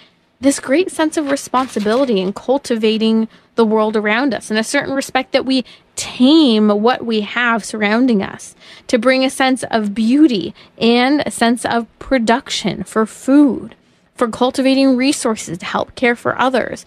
this 0.41 0.59
great 0.59 0.91
sense 0.91 1.17
of 1.17 1.31
responsibility 1.31 2.21
in 2.21 2.33
cultivating 2.33 3.29
the 3.57 3.65
world 3.65 3.97
around 3.97 4.33
us 4.33 4.51
in 4.51 4.57
a 4.57 4.65
certain 4.65 4.95
respect 4.95 5.33
that 5.33 5.45
we 5.45 5.65
tame 5.97 6.69
what 6.69 7.05
we 7.05 7.21
have 7.21 7.65
surrounding 7.65 8.23
us 8.23 8.55
to 8.87 8.99
bring 8.99 9.23
a 9.23 9.31
sense 9.31 9.63
of 9.65 9.95
beauty 9.95 10.55
and 10.79 11.23
a 11.27 11.31
sense 11.31 11.67
of 11.67 11.87
production 11.99 12.83
for 12.85 13.05
food, 13.05 13.75
for 14.15 14.29
cultivating 14.29 14.97
resources 14.97 15.59
to 15.59 15.67
help 15.67 15.95
care 15.95 16.17
for 16.17 16.39
others, 16.39 16.87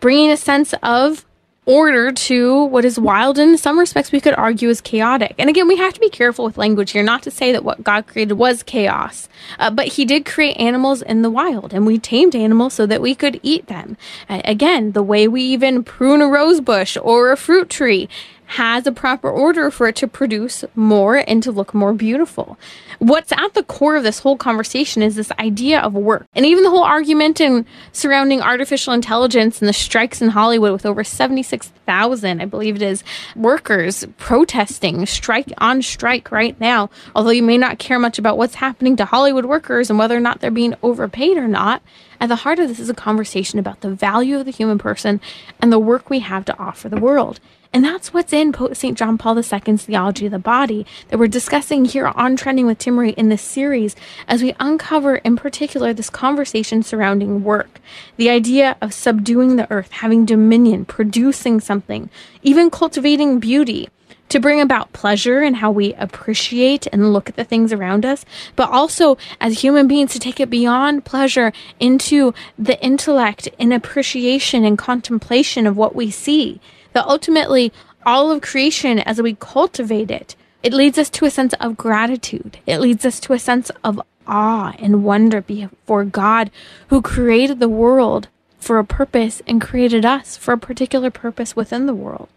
bringing 0.00 0.30
a 0.30 0.36
sense 0.36 0.74
of 0.82 1.24
order 1.68 2.10
to 2.10 2.64
what 2.64 2.82
is 2.82 2.98
wild 2.98 3.38
in 3.38 3.58
some 3.58 3.78
respects 3.78 4.10
we 4.10 4.20
could 4.20 4.32
argue 4.34 4.70
is 4.70 4.80
chaotic. 4.80 5.34
And 5.38 5.50
again, 5.50 5.68
we 5.68 5.76
have 5.76 5.92
to 5.92 6.00
be 6.00 6.08
careful 6.08 6.46
with 6.46 6.56
language 6.56 6.92
here, 6.92 7.02
not 7.02 7.22
to 7.24 7.30
say 7.30 7.52
that 7.52 7.62
what 7.62 7.84
God 7.84 8.06
created 8.06 8.34
was 8.34 8.62
chaos, 8.62 9.28
uh, 9.58 9.70
but 9.70 9.88
He 9.88 10.06
did 10.06 10.24
create 10.24 10.56
animals 10.56 11.02
in 11.02 11.20
the 11.20 11.30
wild, 11.30 11.74
and 11.74 11.86
we 11.86 11.98
tamed 11.98 12.34
animals 12.34 12.72
so 12.72 12.86
that 12.86 13.02
we 13.02 13.14
could 13.14 13.38
eat 13.42 13.66
them. 13.66 13.98
Uh, 14.30 14.40
again, 14.46 14.92
the 14.92 15.02
way 15.02 15.28
we 15.28 15.42
even 15.42 15.84
prune 15.84 16.22
a 16.22 16.26
rose 16.26 16.62
bush 16.62 16.96
or 17.02 17.30
a 17.30 17.36
fruit 17.36 17.68
tree 17.68 18.08
has 18.48 18.86
a 18.86 18.92
proper 18.92 19.30
order 19.30 19.70
for 19.70 19.88
it 19.88 19.96
to 19.96 20.08
produce 20.08 20.64
more 20.74 21.22
and 21.28 21.42
to 21.42 21.52
look 21.52 21.74
more 21.74 21.92
beautiful. 21.92 22.58
What's 22.98 23.30
at 23.30 23.52
the 23.52 23.62
core 23.62 23.96
of 23.96 24.02
this 24.02 24.20
whole 24.20 24.38
conversation 24.38 25.02
is 25.02 25.16
this 25.16 25.30
idea 25.32 25.80
of 25.80 25.92
work. 25.92 26.26
And 26.34 26.46
even 26.46 26.64
the 26.64 26.70
whole 26.70 26.82
argument 26.82 27.42
in 27.42 27.66
surrounding 27.92 28.40
artificial 28.40 28.94
intelligence 28.94 29.60
and 29.60 29.68
the 29.68 29.74
strikes 29.74 30.22
in 30.22 30.30
Hollywood 30.30 30.72
with 30.72 30.86
over 30.86 31.04
76,000, 31.04 32.40
I 32.40 32.44
believe 32.46 32.76
it 32.76 32.82
is, 32.82 33.04
workers 33.36 34.06
protesting, 34.16 35.04
strike 35.04 35.52
on 35.58 35.82
strike 35.82 36.32
right 36.32 36.58
now. 36.58 36.88
Although 37.14 37.30
you 37.30 37.42
may 37.42 37.58
not 37.58 37.78
care 37.78 37.98
much 37.98 38.18
about 38.18 38.38
what's 38.38 38.54
happening 38.54 38.96
to 38.96 39.04
Hollywood 39.04 39.44
workers 39.44 39.90
and 39.90 39.98
whether 39.98 40.16
or 40.16 40.20
not 40.20 40.40
they're 40.40 40.50
being 40.50 40.74
overpaid 40.82 41.36
or 41.36 41.48
not, 41.48 41.82
at 42.18 42.30
the 42.30 42.36
heart 42.36 42.58
of 42.58 42.68
this 42.68 42.80
is 42.80 42.88
a 42.88 42.94
conversation 42.94 43.58
about 43.58 43.82
the 43.82 43.90
value 43.90 44.38
of 44.38 44.46
the 44.46 44.50
human 44.50 44.78
person 44.78 45.20
and 45.60 45.70
the 45.70 45.78
work 45.78 46.08
we 46.08 46.20
have 46.20 46.46
to 46.46 46.58
offer 46.58 46.88
the 46.88 46.98
world. 46.98 47.40
And 47.70 47.84
that's 47.84 48.14
what's 48.14 48.32
in 48.32 48.54
St. 48.72 48.96
John 48.96 49.18
Paul 49.18 49.36
II's 49.36 49.82
Theology 49.84 50.26
of 50.26 50.32
the 50.32 50.38
Body 50.38 50.86
that 51.08 51.18
we're 51.18 51.28
discussing 51.28 51.84
here 51.84 52.06
on 52.06 52.34
Trending 52.34 52.64
with 52.64 52.78
Timmerie 52.78 53.14
in 53.14 53.28
this 53.28 53.42
series 53.42 53.94
as 54.26 54.42
we 54.42 54.54
uncover, 54.58 55.16
in 55.16 55.36
particular, 55.36 55.92
this 55.92 56.08
conversation 56.08 56.82
surrounding 56.82 57.44
work. 57.44 57.80
The 58.16 58.30
idea 58.30 58.78
of 58.80 58.94
subduing 58.94 59.56
the 59.56 59.70
earth, 59.70 59.92
having 59.92 60.24
dominion, 60.24 60.86
producing 60.86 61.60
something, 61.60 62.08
even 62.42 62.70
cultivating 62.70 63.38
beauty 63.38 63.90
to 64.30 64.40
bring 64.40 64.60
about 64.62 64.92
pleasure 64.94 65.40
and 65.40 65.56
how 65.56 65.70
we 65.70 65.92
appreciate 65.94 66.86
and 66.90 67.12
look 67.12 67.28
at 67.28 67.36
the 67.36 67.44
things 67.44 67.72
around 67.72 68.04
us, 68.06 68.24
but 68.56 68.70
also 68.70 69.18
as 69.40 69.60
human 69.60 69.86
beings 69.86 70.12
to 70.12 70.18
take 70.18 70.40
it 70.40 70.50
beyond 70.50 71.04
pleasure 71.04 71.52
into 71.78 72.32
the 72.58 72.82
intellect 72.82 73.48
and 73.58 73.74
appreciation 73.74 74.64
and 74.64 74.78
contemplation 74.78 75.66
of 75.66 75.76
what 75.76 75.94
we 75.94 76.10
see 76.10 76.60
that 76.92 77.06
ultimately 77.06 77.72
all 78.04 78.30
of 78.30 78.40
creation, 78.40 78.98
as 78.98 79.20
we 79.20 79.34
cultivate 79.34 80.10
it, 80.10 80.36
it 80.62 80.72
leads 80.72 80.98
us 80.98 81.10
to 81.10 81.24
a 81.24 81.30
sense 81.30 81.54
of 81.54 81.76
gratitude. 81.76 82.58
It 82.66 82.78
leads 82.78 83.04
us 83.04 83.20
to 83.20 83.32
a 83.32 83.38
sense 83.38 83.70
of 83.84 84.00
awe 84.26 84.74
and 84.78 85.04
wonder 85.04 85.40
before 85.40 86.04
God 86.04 86.50
who 86.88 87.00
created 87.00 87.60
the 87.60 87.68
world 87.68 88.28
for 88.58 88.78
a 88.78 88.84
purpose 88.84 89.40
and 89.46 89.60
created 89.60 90.04
us 90.04 90.36
for 90.36 90.52
a 90.52 90.58
particular 90.58 91.10
purpose 91.10 91.54
within 91.54 91.86
the 91.86 91.94
world. 91.94 92.28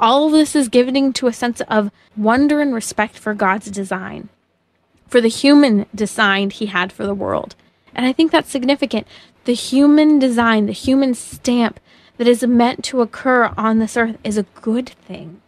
All 0.00 0.26
of 0.26 0.32
this 0.32 0.54
is 0.54 0.68
giving 0.68 1.12
to 1.12 1.26
a 1.26 1.32
sense 1.32 1.60
of 1.62 1.90
wonder 2.16 2.60
and 2.60 2.74
respect 2.74 3.18
for 3.18 3.34
God's 3.34 3.70
design, 3.70 4.28
for 5.06 5.20
the 5.20 5.28
human 5.28 5.86
design 5.94 6.50
He 6.50 6.66
had 6.66 6.92
for 6.92 7.04
the 7.06 7.14
world. 7.14 7.54
And 7.94 8.06
I 8.06 8.12
think 8.12 8.30
that's 8.30 8.50
significant. 8.50 9.06
The 9.44 9.54
human 9.54 10.18
design, 10.18 10.66
the 10.66 10.72
human 10.72 11.14
stamp 11.14 11.80
that 12.18 12.26
is 12.26 12.44
meant 12.44 12.84
to 12.84 13.00
occur 13.00 13.52
on 13.56 13.78
this 13.78 13.96
earth 13.96 14.18
is 14.22 14.36
a 14.36 14.42
good 14.60 14.88
thing. 14.88 15.40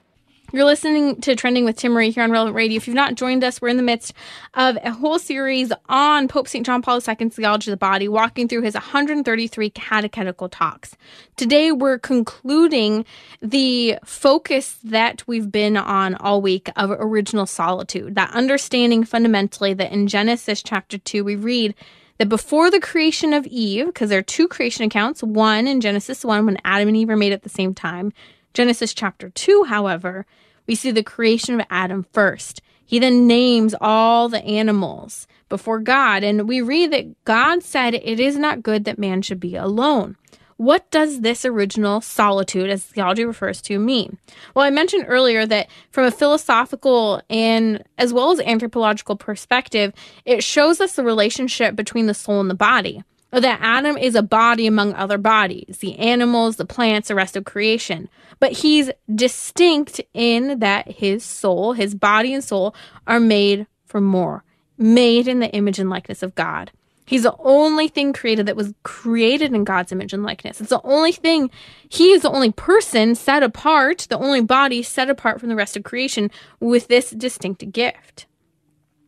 You're 0.53 0.65
listening 0.65 1.21
to 1.21 1.37
Trending 1.37 1.65
with 1.65 1.77
Timmerie 1.77 2.13
here 2.13 2.25
on 2.25 2.33
Relevant 2.33 2.57
Radio. 2.57 2.77
If 2.77 2.89
you've 2.89 2.97
not 2.97 3.15
joined 3.15 3.45
us, 3.45 3.63
we're 3.63 3.69
in 3.69 3.77
the 3.77 3.85
midst 3.85 4.13
of 4.55 4.77
a 4.83 4.91
whole 4.91 5.21
series 5.21 5.73
on 5.89 6.27
Pope 6.27 6.49
St. 6.49 6.67
John 6.67 6.83
Paul 6.83 6.97
II's 6.97 7.35
Theology 7.35 7.71
of 7.71 7.73
the 7.73 7.77
Body, 7.77 8.09
walking 8.09 8.49
through 8.49 8.63
his 8.63 8.75
133 8.75 9.71
catechetical 9.71 10.49
talks. 10.49 10.97
Today, 11.37 11.71
we're 11.71 12.01
concluding 12.01 13.05
the 13.41 13.97
focus 14.05 14.77
that 14.83 15.23
we've 15.29 15.53
been 15.53 15.77
on 15.77 16.17
all 16.17 16.43
week 16.43 16.69
of 16.75 16.91
original 16.91 17.47
solitude, 17.47 18.17
that 18.17 18.33
understanding 18.33 19.05
fundamentally 19.05 19.73
that 19.75 19.93
in 19.93 20.09
Genesis 20.09 20.65
chapter 20.65 20.99
2, 20.99 21.23
we 21.23 21.37
read 21.37 21.77
that 22.21 22.29
before 22.29 22.71
the 22.71 22.81
creation 22.81 23.33
of 23.33 23.47
Eve, 23.47 23.87
because 23.87 24.11
there 24.11 24.19
are 24.19 24.23
two 24.23 24.47
creation 24.47 24.85
accounts, 24.85 25.23
one 25.23 25.67
in 25.67 25.81
Genesis 25.81 26.23
1 26.23 26.45
when 26.45 26.59
Adam 26.67 26.89
and 26.89 26.97
Eve 26.99 27.09
are 27.09 27.17
made 27.17 27.33
at 27.33 27.45
the 27.45 27.49
same 27.49 27.73
time. 27.73 28.13
Genesis 28.53 28.93
chapter 28.93 29.31
2, 29.31 29.65
however, 29.65 30.27
we 30.67 30.75
see 30.75 30.91
the 30.91 31.03
creation 31.03 31.59
of 31.59 31.67
Adam 31.71 32.05
first. 32.13 32.61
He 32.85 32.99
then 32.99 33.27
names 33.27 33.75
all 33.81 34.29
the 34.29 34.45
animals 34.45 35.27
before 35.49 35.79
God, 35.79 36.23
and 36.23 36.47
we 36.47 36.61
read 36.61 36.93
that 36.93 37.25
God 37.25 37.63
said, 37.63 37.95
It 37.95 38.21
is 38.21 38.37
not 38.37 38.63
good 38.63 38.85
that 38.85 38.99
man 38.99 39.23
should 39.23 39.41
be 39.41 39.57
alone. 39.57 40.17
What 40.61 40.91
does 40.91 41.23
this 41.23 41.47
original 41.47 42.03
solitude, 42.03 42.69
as 42.69 42.85
theology 42.85 43.25
refers 43.25 43.63
to, 43.63 43.79
mean? 43.79 44.19
Well, 44.55 44.63
I 44.63 44.69
mentioned 44.69 45.07
earlier 45.09 45.47
that 45.47 45.71
from 45.91 46.05
a 46.05 46.11
philosophical 46.11 47.23
and 47.31 47.83
as 47.97 48.13
well 48.13 48.31
as 48.31 48.41
anthropological 48.41 49.17
perspective, 49.17 49.95
it 50.27 50.45
shows 50.45 50.79
us 50.79 50.97
the 50.97 51.03
relationship 51.03 51.75
between 51.75 52.09
the 52.09 52.13
soul 52.13 52.43
and 52.43 52.51
the 52.51 52.55
body. 52.55 53.03
That 53.31 53.61
Adam 53.63 53.97
is 53.97 54.15
a 54.15 54.23
body 54.23 54.67
among 54.67 54.93
other 54.93 55.17
bodies, 55.17 55.79
the 55.79 55.99
animals, 55.99 56.57
the 56.57 56.67
plants, 56.67 57.09
the 57.09 57.15
rest 57.15 57.39
of 57.39 57.47
creation. 57.47 58.11
But 58.39 58.53
he's 58.53 58.91
distinct 59.15 60.03
in 60.13 60.59
that 60.59 60.91
his 60.91 61.25
soul, 61.25 61.73
his 61.73 61.95
body 61.95 62.35
and 62.35 62.45
soul, 62.45 62.75
are 63.07 63.19
made 63.19 63.67
for 63.87 64.03
more, 64.03 64.45
made 64.77 65.27
in 65.27 65.41
the 65.41 65.51
image 65.53 65.79
and 65.79 65.89
likeness 65.89 66.23
of 66.23 66.35
God. 66.35 66.71
He's 67.11 67.25
the 67.25 67.35
only 67.41 67.89
thing 67.89 68.13
created 68.13 68.47
that 68.47 68.55
was 68.55 68.73
created 68.85 69.53
in 69.53 69.65
God's 69.65 69.91
image 69.91 70.13
and 70.13 70.23
likeness. 70.23 70.61
It's 70.61 70.71
the 70.71 70.81
only 70.85 71.11
thing, 71.11 71.51
he 71.89 72.13
is 72.13 72.23
the 72.23 72.31
only 72.31 72.53
person 72.53 73.17
set 73.17 73.43
apart, 73.43 74.07
the 74.09 74.17
only 74.17 74.43
body 74.43 74.85
set 74.85 75.11
apart 75.11 75.41
from 75.41 75.49
the 75.49 75.57
rest 75.57 75.77
of 75.77 75.83
creation 75.83 76.31
with 76.61 76.87
this 76.87 77.11
distinct 77.11 77.73
gift. 77.73 78.27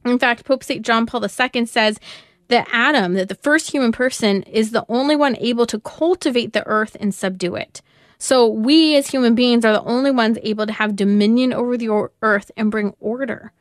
In 0.05 0.19
fact, 0.19 0.45
Pope 0.45 0.65
St. 0.65 0.85
John 0.85 1.07
Paul 1.07 1.25
II 1.25 1.65
says 1.67 2.01
that 2.49 2.67
Adam, 2.73 3.15
that 3.15 3.29
the 3.29 3.37
first 3.37 3.71
human 3.71 3.93
person, 3.93 4.43
is 4.43 4.73
the 4.73 4.85
only 4.88 5.15
one 5.15 5.37
able 5.37 5.67
to 5.67 5.79
cultivate 5.79 6.55
the 6.55 6.67
earth 6.67 6.97
and 6.99 7.15
subdue 7.15 7.55
it. 7.55 7.83
So 8.19 8.49
we 8.49 8.97
as 8.97 9.11
human 9.11 9.37
beings 9.37 9.65
are 9.65 9.75
the 9.75 9.85
only 9.85 10.11
ones 10.11 10.38
able 10.43 10.67
to 10.67 10.73
have 10.73 10.97
dominion 10.97 11.53
over 11.53 11.77
the 11.77 12.09
earth 12.21 12.51
and 12.57 12.69
bring 12.69 12.95
order. 12.99 13.53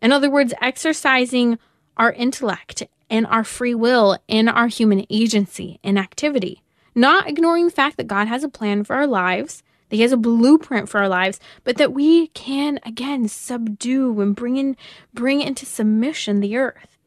In 0.00 0.12
other 0.12 0.30
words, 0.30 0.54
exercising 0.60 1.58
our 1.96 2.12
intellect 2.12 2.82
and 3.10 3.26
our 3.26 3.44
free 3.44 3.74
will 3.74 4.18
and 4.28 4.48
our 4.48 4.68
human 4.68 5.04
agency 5.10 5.78
and 5.84 5.98
activity. 5.98 6.62
Not 6.94 7.28
ignoring 7.28 7.66
the 7.66 7.72
fact 7.72 7.96
that 7.96 8.06
God 8.06 8.28
has 8.28 8.44
a 8.44 8.48
plan 8.48 8.84
for 8.84 8.96
our 8.96 9.06
lives, 9.06 9.62
that 9.88 9.96
He 9.96 10.02
has 10.02 10.12
a 10.12 10.16
blueprint 10.16 10.88
for 10.88 11.00
our 11.00 11.08
lives, 11.08 11.38
but 11.64 11.76
that 11.76 11.92
we 11.92 12.28
can 12.28 12.80
again 12.84 13.28
subdue 13.28 14.20
and 14.20 14.34
bring 14.34 14.56
in 14.56 14.76
bring 15.12 15.40
into 15.40 15.66
submission 15.66 16.40
the 16.40 16.56
earth. 16.56 16.98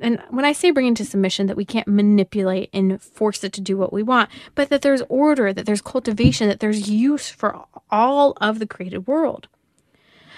And 0.00 0.22
when 0.30 0.44
I 0.44 0.52
say 0.52 0.70
bring 0.70 0.86
into 0.86 1.04
submission, 1.04 1.48
that 1.48 1.56
we 1.56 1.64
can't 1.64 1.88
manipulate 1.88 2.70
and 2.72 3.02
force 3.02 3.42
it 3.42 3.52
to 3.54 3.60
do 3.60 3.76
what 3.76 3.92
we 3.92 4.04
want, 4.04 4.30
but 4.54 4.68
that 4.68 4.82
there's 4.82 5.02
order, 5.08 5.52
that 5.52 5.66
there's 5.66 5.82
cultivation, 5.82 6.48
that 6.48 6.60
there's 6.60 6.88
use 6.88 7.28
for 7.28 7.64
all 7.90 8.36
of 8.40 8.60
the 8.60 8.66
created 8.66 9.08
world. 9.08 9.48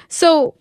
So 0.08 0.54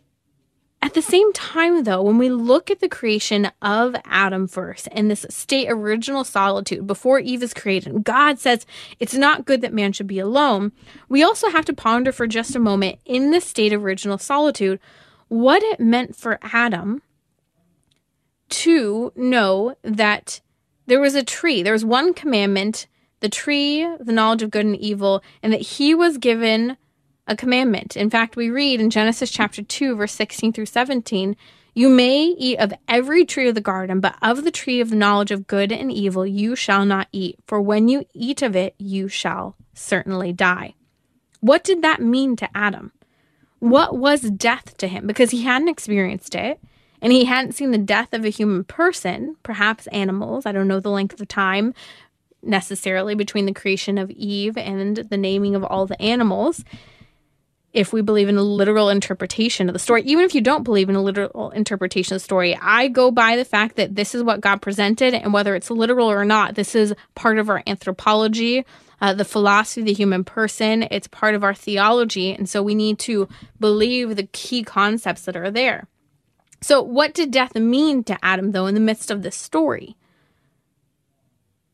At 0.81 0.93
the 0.93 1.01
same 1.01 1.33
time, 1.33 1.83
though, 1.83 2.01
when 2.01 2.17
we 2.17 2.29
look 2.29 2.71
at 2.71 2.79
the 2.79 2.87
creation 2.87 3.51
of 3.61 3.95
Adam 4.05 4.47
first 4.47 4.87
and 4.93 5.11
this 5.11 5.25
state 5.29 5.67
original 5.69 6.23
solitude 6.23 6.87
before 6.87 7.19
Eve 7.19 7.43
is 7.43 7.53
created, 7.53 8.05
God 8.05 8.39
says 8.39 8.65
it's 8.97 9.13
not 9.13 9.45
good 9.45 9.61
that 9.61 9.73
man 9.73 9.91
should 9.91 10.07
be 10.07 10.19
alone. 10.19 10.71
We 11.09 11.21
also 11.21 11.49
have 11.49 11.65
to 11.65 11.73
ponder 11.73 12.13
for 12.13 12.27
just 12.27 12.55
a 12.55 12.59
moment 12.59 12.99
in 13.05 13.31
this 13.31 13.45
state 13.45 13.73
of 13.73 13.83
original 13.83 14.17
solitude 14.17 14.79
what 15.27 15.61
it 15.63 15.79
meant 15.81 16.15
for 16.15 16.39
Adam 16.41 17.01
to 18.49 19.11
know 19.15 19.75
that 19.83 20.41
there 20.87 21.01
was 21.01 21.13
a 21.13 21.23
tree, 21.23 21.61
there 21.61 21.73
was 21.73 21.85
one 21.85 22.13
commandment, 22.13 22.87
the 23.19 23.29
tree, 23.29 23.87
the 23.99 24.13
knowledge 24.13 24.41
of 24.41 24.49
good 24.49 24.65
and 24.65 24.77
evil, 24.77 25.21
and 25.43 25.53
that 25.53 25.61
he 25.61 25.93
was 25.93 26.17
given 26.17 26.77
a 27.29 27.35
commandment. 27.35 27.95
In 27.95 28.09
fact, 28.09 28.35
we 28.35 28.49
read 28.49 28.81
in 28.81 28.89
Genesis 28.89 29.29
chapter 29.29 29.61
2, 29.61 29.95
verse 29.95 30.11
16 30.13 30.51
through 30.51 30.65
17 30.65 31.37
You 31.75 31.87
may 31.87 32.23
eat 32.23 32.57
of 32.57 32.73
every 32.87 33.23
tree 33.23 33.47
of 33.47 33.55
the 33.55 33.61
garden, 33.61 33.99
but 34.01 34.15
of 34.21 34.43
the 34.43 34.51
tree 34.51 34.81
of 34.81 34.89
the 34.89 34.95
knowledge 34.95 35.31
of 35.31 35.47
good 35.47 35.71
and 35.71 35.91
evil 35.91 36.25
you 36.25 36.55
shall 36.55 36.85
not 36.85 37.07
eat, 37.11 37.37
for 37.45 37.61
when 37.61 37.87
you 37.87 38.05
eat 38.13 38.41
of 38.41 38.55
it, 38.55 38.73
you 38.79 39.07
shall 39.07 39.55
certainly 39.73 40.33
die. 40.33 40.73
What 41.39 41.63
did 41.63 41.83
that 41.83 42.01
mean 42.01 42.35
to 42.37 42.49
Adam? 42.57 42.91
What 43.59 43.95
was 43.95 44.21
death 44.21 44.75
to 44.77 44.87
him? 44.87 45.05
Because 45.05 45.31
he 45.31 45.43
hadn't 45.43 45.69
experienced 45.69 46.33
it 46.33 46.59
and 47.01 47.13
he 47.13 47.25
hadn't 47.25 47.53
seen 47.53 47.71
the 47.71 47.77
death 47.77 48.13
of 48.13 48.25
a 48.25 48.29
human 48.29 48.63
person, 48.63 49.37
perhaps 49.43 49.87
animals. 49.87 50.45
I 50.45 50.51
don't 50.51 50.67
know 50.67 50.79
the 50.79 50.89
length 50.89 51.21
of 51.21 51.27
time 51.27 51.73
necessarily 52.41 53.15
between 53.15 53.45
the 53.45 53.53
creation 53.53 53.97
of 53.97 54.09
Eve 54.11 54.57
and 54.57 54.97
the 54.97 55.17
naming 55.17 55.55
of 55.55 55.63
all 55.63 55.85
the 55.85 56.01
animals 56.01 56.63
if 57.71 57.93
we 57.93 58.01
believe 58.01 58.29
in 58.29 58.37
a 58.37 58.43
literal 58.43 58.89
interpretation 58.89 59.69
of 59.69 59.73
the 59.73 59.79
story, 59.79 60.01
even 60.03 60.25
if 60.25 60.33
you 60.33 60.41
don't 60.41 60.63
believe 60.63 60.89
in 60.89 60.95
a 60.95 61.01
literal 61.01 61.51
interpretation 61.51 62.15
of 62.15 62.21
the 62.21 62.23
story, 62.23 62.57
I 62.59 62.87
go 62.87 63.11
by 63.11 63.35
the 63.35 63.45
fact 63.45 63.75
that 63.75 63.95
this 63.95 64.15
is 64.15 64.23
what 64.23 64.41
God 64.41 64.61
presented, 64.61 65.13
and 65.13 65.33
whether 65.33 65.55
it's 65.55 65.69
literal 65.69 66.09
or 66.09 66.25
not, 66.25 66.55
this 66.55 66.73
is 66.73 66.95
part 67.13 67.37
of 67.37 67.49
our 67.49 67.61
anthropology, 67.67 68.65
uh, 69.01 69.13
the 69.13 69.25
philosophy 69.25 69.81
of 69.81 69.87
the 69.87 69.93
human 69.93 70.23
person. 70.23 70.87
It's 70.89 71.07
part 71.07 71.35
of 71.35 71.43
our 71.43 71.53
theology, 71.53 72.33
and 72.33 72.49
so 72.49 72.63
we 72.63 72.73
need 72.73 72.97
to 72.99 73.29
believe 73.59 74.15
the 74.15 74.27
key 74.31 74.63
concepts 74.63 75.23
that 75.25 75.37
are 75.37 75.51
there. 75.51 75.87
So, 76.61 76.81
what 76.81 77.13
did 77.13 77.31
death 77.31 77.55
mean 77.55 78.03
to 78.05 78.17
Adam, 78.23 78.51
though, 78.51 78.65
in 78.65 78.73
the 78.73 78.81
midst 78.81 79.11
of 79.11 79.21
this 79.21 79.35
story? 79.35 79.95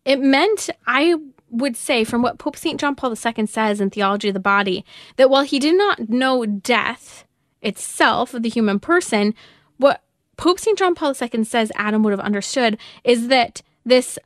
It 0.04 0.20
meant 0.20 0.70
I 0.86 1.16
would 1.50 1.78
say, 1.78 2.04
from 2.04 2.22
what 2.22 2.40
Pope 2.40 2.58
St. 2.58 2.80
John 2.80 2.96
Paul 2.96 3.12
II 3.12 3.46
says 3.46 3.80
in 3.80 3.90
Theology 3.90 4.30
of 4.30 4.34
the 4.34 4.40
Body, 4.40 4.86
that 5.18 5.30
while 5.30 5.44
he 5.44 5.60
did 5.60 5.78
not 5.78 6.10
know 6.10 6.46
death 6.46 7.26
itself 7.62 8.34
of 8.34 8.44
the 8.44 8.50
human 8.50 8.80
person, 8.80 9.34
what 9.78 10.04
Pope 10.38 10.60
St. 10.60 10.78
John 10.78 10.96
Paul 10.96 11.14
II 11.20 11.44
says 11.44 11.72
Adam 11.76 12.04
would 12.04 12.12
have 12.12 12.20
understood 12.20 12.78
is 13.04 13.28
that 13.30 13.62
this 13.86 14.20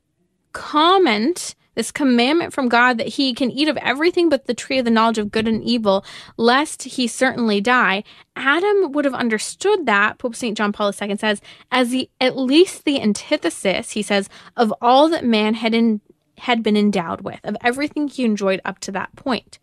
comment, 0.53 1.55
this 1.75 1.91
commandment 1.91 2.53
from 2.53 2.67
God 2.67 2.97
that 2.97 3.08
he 3.08 3.34
can 3.34 3.51
eat 3.51 3.67
of 3.67 3.77
everything 3.77 4.29
but 4.29 4.45
the 4.45 4.53
tree 4.53 4.79
of 4.79 4.86
the 4.86 4.91
knowledge 4.91 5.17
of 5.17 5.32
good 5.32 5.47
and 5.47 5.63
evil, 5.63 6.03
lest 6.38 6.84
he 6.84 7.08
certainly 7.08 7.62
die, 7.62 8.03
Adam 8.36 8.91
would 8.91 9.05
have 9.05 9.13
understood 9.13 9.86
that, 9.86 10.17
Pope 10.17 10.36
St. 10.36 10.58
John 10.58 10.71
Paul 10.71 10.91
II 10.99 11.15
says, 11.17 11.41
as 11.71 11.89
the 11.91 12.10
at 12.19 12.38
least 12.38 12.86
the 12.86 13.01
antithesis, 13.01 13.91
he 13.91 14.01
says, 14.01 14.29
of 14.58 14.73
all 14.82 15.10
that 15.10 15.25
man 15.25 15.53
had 15.53 15.73
in, 15.73 16.01
had 16.39 16.63
been 16.63 16.75
endowed 16.75 17.21
with, 17.21 17.39
of 17.43 17.56
everything 17.63 18.08
he 18.08 18.25
enjoyed 18.25 18.62
up 18.65 18.80
to 18.80 18.91
that 18.91 19.15
point. 19.15 19.60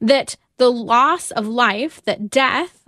That 0.00 0.36
the 0.58 0.70
loss 0.70 1.30
of 1.30 1.46
life, 1.46 2.02
that 2.04 2.30
death, 2.30 2.86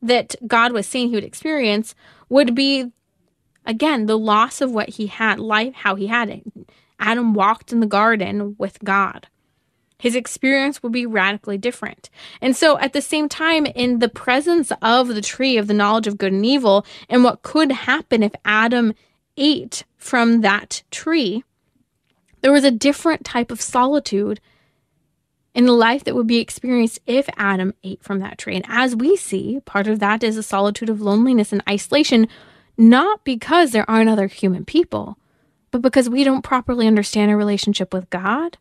that 0.00 0.34
God 0.46 0.72
was 0.72 0.86
saying 0.86 1.08
he 1.08 1.14
would 1.14 1.24
experience, 1.24 1.94
would 2.28 2.54
be, 2.54 2.92
again, 3.64 4.06
the 4.06 4.18
loss 4.18 4.60
of 4.60 4.72
what 4.72 4.90
he 4.90 5.06
had, 5.06 5.38
life, 5.38 5.74
how 5.74 5.94
he 5.94 6.08
had 6.08 6.28
it. 6.28 6.42
Adam 6.98 7.34
walked 7.34 7.72
in 7.72 7.80
the 7.80 7.86
garden 7.86 8.54
with 8.58 8.78
God. 8.84 9.26
His 9.98 10.16
experience 10.16 10.82
would 10.82 10.90
be 10.90 11.06
radically 11.06 11.58
different. 11.58 12.10
And 12.40 12.56
so, 12.56 12.76
at 12.78 12.92
the 12.92 13.00
same 13.00 13.28
time, 13.28 13.66
in 13.66 14.00
the 14.00 14.08
presence 14.08 14.72
of 14.82 15.08
the 15.08 15.20
tree 15.20 15.56
of 15.56 15.68
the 15.68 15.74
knowledge 15.74 16.08
of 16.08 16.18
good 16.18 16.32
and 16.32 16.44
evil, 16.44 16.84
and 17.08 17.22
what 17.22 17.42
could 17.42 17.70
happen 17.70 18.22
if 18.24 18.32
Adam 18.44 18.94
ate 19.36 19.84
from 19.96 20.40
that 20.40 20.82
tree, 20.90 21.44
there 22.42 22.52
was 22.52 22.64
a 22.64 22.70
different 22.70 23.24
type 23.24 23.50
of 23.50 23.62
solitude 23.62 24.40
in 25.54 25.66
the 25.66 25.72
life 25.72 26.04
that 26.04 26.14
would 26.14 26.26
be 26.26 26.38
experienced 26.38 27.00
if 27.06 27.28
Adam 27.36 27.74
ate 27.84 28.02
from 28.02 28.18
that 28.20 28.38
tree. 28.38 28.56
And 28.56 28.64
as 28.68 28.96
we 28.96 29.16
see, 29.16 29.60
part 29.64 29.86
of 29.86 29.98
that 30.00 30.22
is 30.22 30.36
a 30.36 30.42
solitude 30.42 30.88
of 30.88 31.00
loneliness 31.00 31.52
and 31.52 31.62
isolation, 31.68 32.26
not 32.76 33.24
because 33.24 33.70
there 33.70 33.88
aren't 33.88 34.08
other 34.08 34.26
human 34.26 34.64
people, 34.64 35.18
but 35.70 35.82
because 35.82 36.08
we 36.08 36.24
don't 36.24 36.42
properly 36.42 36.86
understand 36.86 37.30
our 37.30 37.36
relationship 37.36 37.92
with 37.92 38.10
God 38.10 38.58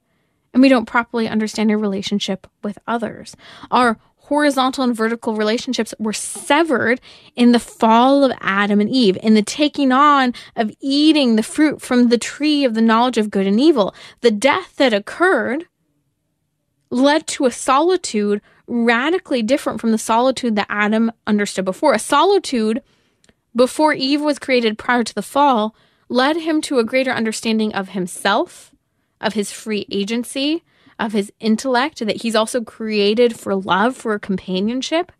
and 0.53 0.61
we 0.61 0.69
don't 0.69 0.85
properly 0.85 1.27
understand 1.27 1.71
our 1.71 1.77
relationship 1.77 2.47
with 2.61 2.77
others. 2.87 3.35
Our 3.69 3.97
horizontal 4.31 4.85
and 4.85 4.95
vertical 4.95 5.35
relationships 5.35 5.93
were 5.99 6.13
severed 6.13 7.01
in 7.35 7.51
the 7.51 7.59
fall 7.59 8.23
of 8.23 8.31
Adam 8.39 8.79
and 8.79 8.89
Eve, 8.89 9.17
in 9.21 9.33
the 9.33 9.41
taking 9.41 9.91
on 9.91 10.33
of 10.55 10.71
eating 10.79 11.35
the 11.35 11.43
fruit 11.43 11.81
from 11.81 12.07
the 12.07 12.17
tree 12.17 12.63
of 12.63 12.73
the 12.73 12.81
knowledge 12.81 13.17
of 13.17 13.29
good 13.29 13.45
and 13.45 13.59
evil. 13.59 13.93
The 14.21 14.31
death 14.31 14.77
that 14.77 14.93
occurred 14.93 15.67
led 16.89 17.27
to 17.27 17.45
a 17.45 17.51
solitude 17.51 18.41
radically 18.67 19.41
different 19.41 19.81
from 19.81 19.91
the 19.91 19.97
solitude 19.97 20.55
that 20.55 20.67
Adam 20.69 21.11
understood 21.27 21.65
before. 21.65 21.93
A 21.93 21.99
solitude 21.99 22.81
before 23.53 23.93
Eve 23.93 24.21
was 24.21 24.39
created 24.39 24.77
prior 24.77 25.03
to 25.03 25.13
the 25.13 25.21
fall 25.21 25.75
led 26.07 26.37
him 26.37 26.61
to 26.61 26.79
a 26.79 26.85
greater 26.85 27.11
understanding 27.11 27.73
of 27.73 27.89
himself, 27.89 28.71
of 29.19 29.33
his 29.33 29.51
free 29.51 29.85
agency, 29.91 30.63
of 31.01 31.13
his 31.13 31.33
intellect, 31.39 31.99
that 32.05 32.21
he's 32.21 32.35
also 32.35 32.61
created 32.61 33.37
for 33.37 33.55
love, 33.55 33.97
for 33.97 34.17
companionship. 34.19 35.11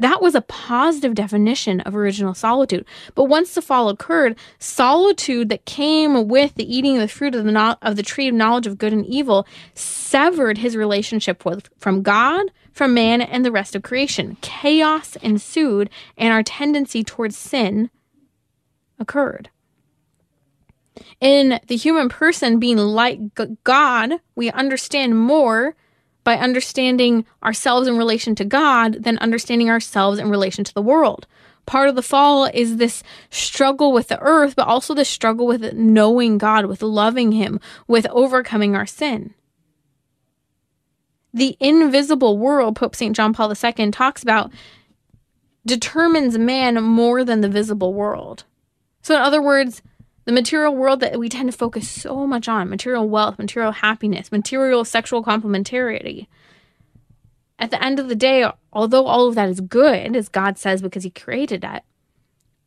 That 0.00 0.22
was 0.22 0.36
a 0.36 0.42
positive 0.42 1.14
definition 1.14 1.80
of 1.80 1.96
original 1.96 2.32
solitude. 2.32 2.86
But 3.16 3.24
once 3.24 3.54
the 3.54 3.62
fall 3.62 3.88
occurred, 3.88 4.38
solitude 4.60 5.48
that 5.48 5.64
came 5.64 6.28
with 6.28 6.54
the 6.54 6.72
eating 6.72 6.94
of 6.94 7.02
the 7.02 7.08
fruit 7.08 7.34
of 7.34 7.44
the, 7.44 7.50
no- 7.50 7.76
of 7.82 7.96
the 7.96 8.04
tree 8.04 8.28
of 8.28 8.34
knowledge 8.34 8.68
of 8.68 8.78
good 8.78 8.92
and 8.92 9.04
evil 9.04 9.44
severed 9.74 10.58
his 10.58 10.76
relationship 10.76 11.44
with, 11.44 11.68
from 11.78 12.02
God, 12.02 12.46
from 12.72 12.94
man, 12.94 13.20
and 13.20 13.44
the 13.44 13.50
rest 13.50 13.74
of 13.74 13.82
creation. 13.82 14.36
Chaos 14.40 15.16
ensued, 15.16 15.90
and 16.16 16.32
our 16.32 16.44
tendency 16.44 17.02
towards 17.02 17.36
sin 17.36 17.90
occurred 19.00 19.50
in 21.20 21.60
the 21.66 21.76
human 21.76 22.08
person 22.08 22.58
being 22.58 22.78
like 22.78 23.20
God, 23.64 24.14
we 24.34 24.50
understand 24.50 25.18
more 25.18 25.74
by 26.24 26.36
understanding 26.36 27.24
ourselves 27.42 27.88
in 27.88 27.96
relation 27.96 28.34
to 28.34 28.44
God 28.44 29.02
than 29.02 29.18
understanding 29.18 29.70
ourselves 29.70 30.18
in 30.18 30.28
relation 30.28 30.64
to 30.64 30.74
the 30.74 30.82
world. 30.82 31.26
Part 31.64 31.88
of 31.88 31.96
the 31.96 32.02
fall 32.02 32.46
is 32.46 32.76
this 32.76 33.02
struggle 33.30 33.92
with 33.92 34.08
the 34.08 34.20
earth, 34.20 34.56
but 34.56 34.66
also 34.66 34.94
the 34.94 35.04
struggle 35.04 35.46
with 35.46 35.74
knowing 35.74 36.38
God, 36.38 36.66
with 36.66 36.82
loving 36.82 37.32
Him, 37.32 37.60
with 37.86 38.06
overcoming 38.10 38.74
our 38.74 38.86
sin. 38.86 39.34
The 41.34 41.56
invisible 41.60 42.38
world, 42.38 42.76
Pope 42.76 42.96
St. 42.96 43.14
John 43.14 43.34
Paul 43.34 43.52
II 43.52 43.90
talks 43.90 44.22
about, 44.22 44.50
determines 45.66 46.38
man 46.38 46.82
more 46.82 47.22
than 47.24 47.42
the 47.42 47.48
visible 47.48 47.92
world. 47.92 48.44
So, 49.02 49.14
in 49.14 49.20
other 49.20 49.42
words, 49.42 49.82
the 50.28 50.34
material 50.34 50.76
world 50.76 51.00
that 51.00 51.18
we 51.18 51.30
tend 51.30 51.50
to 51.50 51.56
focus 51.56 51.88
so 51.88 52.26
much 52.26 52.50
on 52.50 52.68
material 52.68 53.08
wealth, 53.08 53.38
material 53.38 53.72
happiness, 53.72 54.30
material 54.30 54.84
sexual 54.84 55.24
complementarity. 55.24 56.26
At 57.58 57.70
the 57.70 57.82
end 57.82 57.98
of 57.98 58.10
the 58.10 58.14
day, 58.14 58.46
although 58.70 59.06
all 59.06 59.26
of 59.26 59.36
that 59.36 59.48
is 59.48 59.62
good, 59.62 60.14
as 60.14 60.28
God 60.28 60.58
says, 60.58 60.82
because 60.82 61.02
He 61.02 61.08
created 61.08 61.64
it, 61.64 61.82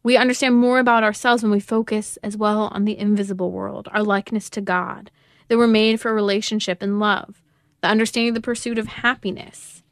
we 0.02 0.18
understand 0.18 0.56
more 0.56 0.80
about 0.80 1.04
ourselves 1.04 1.44
when 1.44 1.52
we 1.52 1.60
focus 1.60 2.18
as 2.24 2.36
well 2.36 2.62
on 2.74 2.86
the 2.86 2.98
invisible 2.98 3.52
world, 3.52 3.88
our 3.92 4.02
likeness 4.02 4.50
to 4.50 4.60
God, 4.62 5.12
that 5.48 5.60
we're 5.60 5.68
made 5.68 6.02
for 6.02 6.16
relationship 6.16 6.82
and 6.82 7.00
love, 7.00 7.44
the 7.82 7.90
understanding 7.90 8.34
the 8.34 8.42
pursuit 8.42 8.80
of 8.80 8.88
happiness. 8.88 9.84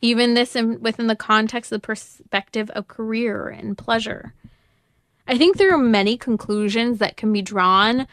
Even 0.00 0.32
this 0.32 0.56
in, 0.56 0.80
within 0.80 1.06
the 1.06 1.14
context 1.14 1.70
of 1.70 1.82
the 1.82 1.86
perspective 1.86 2.70
of 2.70 2.88
career 2.88 3.48
and 3.48 3.76
pleasure. 3.76 4.32
I 5.28 5.36
think 5.36 5.56
there 5.58 5.74
are 5.74 5.78
many 5.78 6.16
conclusions 6.16 6.98
that 6.98 7.16
can 7.16 7.32
be 7.32 7.42
drawn 7.42 8.06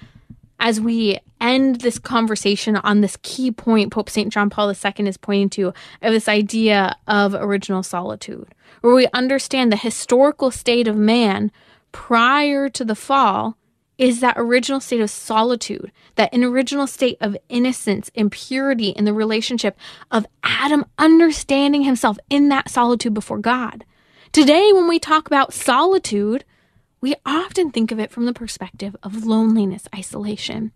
as 0.59 0.81
we 0.81 1.19
end 1.41 1.81
this 1.81 1.97
conversation 1.97 2.75
on 2.75 3.01
this 3.01 3.17
key 3.23 3.51
point 3.51 3.91
Pope 3.91 4.09
St. 4.09 4.31
John 4.31 4.49
Paul 4.49 4.69
II 4.69 5.07
is 5.07 5.17
pointing 5.17 5.49
to 5.51 5.67
of 5.67 5.73
this 6.13 6.27
idea 6.27 6.95
of 7.07 7.33
original 7.33 7.83
solitude, 7.83 8.53
where 8.81 8.93
we 8.93 9.07
understand 9.13 9.71
the 9.71 9.77
historical 9.77 10.51
state 10.51 10.87
of 10.87 10.97
man 10.97 11.51
prior 11.91 12.69
to 12.69 12.83
the 12.83 12.95
fall 12.95 13.57
is 13.97 14.19
that 14.19 14.35
original 14.37 14.81
state 14.81 14.99
of 14.99 15.09
solitude, 15.09 15.89
that 16.15 16.33
an 16.33 16.43
original 16.43 16.85
state 16.85 17.17
of 17.21 17.37
innocence 17.47 18.11
and 18.13 18.29
purity 18.29 18.89
in 18.89 19.05
the 19.05 19.13
relationship 19.13 19.77
of 20.11 20.27
Adam 20.43 20.83
understanding 20.97 21.83
himself 21.83 22.17
in 22.29 22.49
that 22.49 22.69
solitude 22.69 23.13
before 23.13 23.39
God 23.39 23.85
Today, 24.35 24.73
when 24.73 24.89
we 24.89 24.99
talk 24.99 25.27
about 25.27 25.53
solitude, 25.53 26.43
we 27.05 27.13
often 27.23 27.69
think 27.69 27.91
of 27.91 27.99
it 27.99 28.09
from 28.09 28.25
the 28.25 28.33
perspective 28.33 28.95
of 29.03 29.27
loneliness, 29.27 29.87
isolation, 29.95 30.71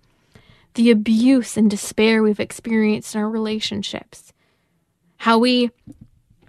the 0.75 0.91
abuse 0.91 1.57
and 1.57 1.71
despair 1.71 2.21
we've 2.21 2.39
experienced 2.39 3.15
in 3.15 3.21
our 3.21 3.27
relationships, 3.27 4.31
how 5.17 5.39
we 5.39 5.71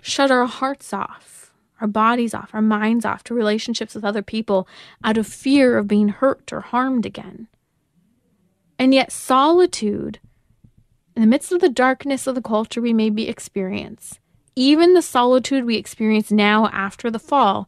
shut 0.02 0.30
our 0.30 0.44
hearts 0.44 0.92
off, 0.92 1.50
our 1.80 1.86
bodies 1.88 2.34
off, 2.34 2.50
our 2.52 2.60
minds 2.60 3.06
off 3.06 3.24
to 3.24 3.32
relationships 3.32 3.94
with 3.94 4.04
other 4.04 4.20
people 4.20 4.68
out 5.02 5.16
of 5.16 5.26
fear 5.26 5.78
of 5.78 5.88
being 5.88 6.10
hurt 6.10 6.52
or 6.52 6.60
harmed 6.60 7.06
again. 7.06 7.48
And 8.78 8.92
yet, 8.92 9.10
solitude, 9.10 10.18
in 11.16 11.22
the 11.22 11.26
midst 11.26 11.52
of 11.52 11.62
the 11.62 11.70
darkness 11.70 12.26
of 12.26 12.34
the 12.34 12.42
culture 12.42 12.82
we 12.82 12.92
may 12.92 13.08
be 13.08 13.30
experience, 13.30 14.18
even 14.54 14.92
the 14.92 15.00
solitude 15.00 15.64
we 15.64 15.76
experience 15.76 16.30
now 16.30 16.66
after 16.66 17.10
the 17.10 17.18
fall, 17.18 17.66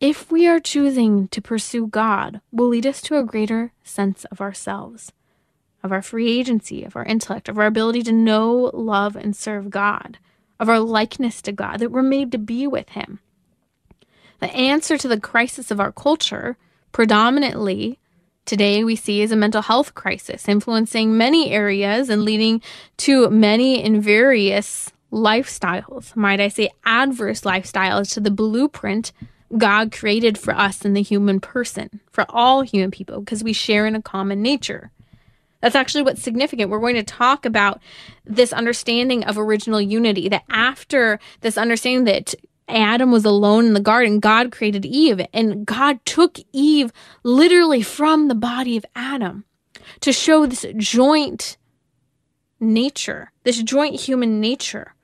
if 0.00 0.30
we 0.30 0.46
are 0.46 0.60
choosing 0.60 1.26
to 1.28 1.42
pursue 1.42 1.86
God, 1.86 2.40
will 2.52 2.68
lead 2.68 2.86
us 2.86 3.02
to 3.02 3.18
a 3.18 3.24
greater 3.24 3.72
sense 3.82 4.24
of 4.26 4.40
ourselves, 4.40 5.12
of 5.82 5.90
our 5.90 6.02
free 6.02 6.38
agency, 6.38 6.84
of 6.84 6.94
our 6.94 7.04
intellect, 7.04 7.48
of 7.48 7.58
our 7.58 7.66
ability 7.66 8.02
to 8.04 8.12
know, 8.12 8.70
love, 8.72 9.16
and 9.16 9.34
serve 9.34 9.70
God, 9.70 10.18
of 10.60 10.68
our 10.68 10.78
likeness 10.78 11.42
to 11.42 11.52
God, 11.52 11.78
that 11.78 11.90
we're 11.90 12.02
made 12.02 12.30
to 12.32 12.38
be 12.38 12.66
with 12.66 12.90
Him. 12.90 13.18
The 14.38 14.54
answer 14.54 14.96
to 14.98 15.08
the 15.08 15.20
crisis 15.20 15.72
of 15.72 15.80
our 15.80 15.90
culture, 15.90 16.56
predominantly 16.92 17.98
today 18.44 18.84
we 18.84 18.94
see 18.94 19.20
is 19.20 19.32
a 19.32 19.36
mental 19.36 19.62
health 19.62 19.94
crisis, 19.94 20.48
influencing 20.48 21.16
many 21.16 21.50
areas 21.50 22.08
and 22.08 22.22
leading 22.22 22.62
to 22.98 23.28
many 23.30 23.82
and 23.82 24.00
various 24.00 24.92
lifestyles, 25.10 26.14
might 26.14 26.40
I 26.40 26.48
say, 26.48 26.70
adverse 26.84 27.40
lifestyles 27.40 28.12
to 28.12 28.20
the 28.20 28.30
blueprint 28.30 29.10
God 29.56 29.92
created 29.92 30.36
for 30.36 30.54
us 30.54 30.84
in 30.84 30.92
the 30.92 31.02
human 31.02 31.40
person, 31.40 32.00
for 32.10 32.26
all 32.28 32.62
human 32.62 32.90
people, 32.90 33.20
because 33.20 33.42
we 33.42 33.52
share 33.52 33.86
in 33.86 33.94
a 33.94 34.02
common 34.02 34.42
nature. 34.42 34.90
That's 35.60 35.74
actually 35.74 36.02
what's 36.02 36.22
significant. 36.22 36.70
We're 36.70 36.78
going 36.80 36.94
to 36.96 37.02
talk 37.02 37.46
about 37.46 37.80
this 38.24 38.52
understanding 38.52 39.24
of 39.24 39.38
original 39.38 39.80
unity, 39.80 40.28
that 40.28 40.44
after 40.50 41.18
this 41.40 41.56
understanding 41.56 42.04
that 42.04 42.34
Adam 42.68 43.10
was 43.10 43.24
alone 43.24 43.64
in 43.64 43.72
the 43.72 43.80
garden, 43.80 44.20
God 44.20 44.52
created 44.52 44.84
Eve, 44.84 45.22
and 45.32 45.64
God 45.64 46.04
took 46.04 46.38
Eve 46.52 46.92
literally 47.22 47.82
from 47.82 48.28
the 48.28 48.34
body 48.34 48.76
of 48.76 48.84
Adam 48.94 49.44
to 50.00 50.12
show 50.12 50.44
this 50.44 50.66
joint 50.76 51.56
nature, 52.60 53.32
this 53.44 53.62
joint 53.62 53.98
human 53.98 54.40
nature 54.40 54.94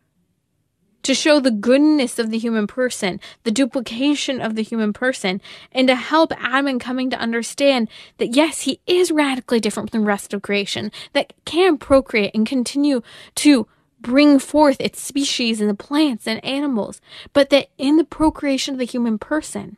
to 1.04 1.14
show 1.14 1.38
the 1.38 1.50
goodness 1.50 2.18
of 2.18 2.30
the 2.30 2.38
human 2.38 2.66
person, 2.66 3.20
the 3.44 3.50
duplication 3.50 4.40
of 4.40 4.56
the 4.56 4.62
human 4.62 4.92
person, 4.92 5.40
and 5.70 5.86
to 5.86 5.94
help 5.94 6.32
Adam 6.38 6.66
in 6.66 6.78
coming 6.78 7.10
to 7.10 7.18
understand 7.18 7.88
that 8.18 8.34
yes, 8.34 8.62
he 8.62 8.80
is 8.86 9.12
radically 9.12 9.60
different 9.60 9.90
from 9.90 10.00
the 10.00 10.06
rest 10.06 10.34
of 10.34 10.42
creation, 10.42 10.90
that 11.12 11.32
can 11.44 11.78
procreate 11.78 12.34
and 12.34 12.46
continue 12.46 13.02
to 13.36 13.68
bring 14.00 14.38
forth 14.38 14.80
its 14.80 15.00
species 15.00 15.60
and 15.60 15.70
the 15.70 15.74
plants 15.74 16.26
and 16.26 16.44
animals, 16.44 17.00
but 17.32 17.50
that 17.50 17.68
in 17.78 17.96
the 17.96 18.04
procreation 18.04 18.74
of 18.74 18.78
the 18.78 18.84
human 18.84 19.18
person, 19.18 19.76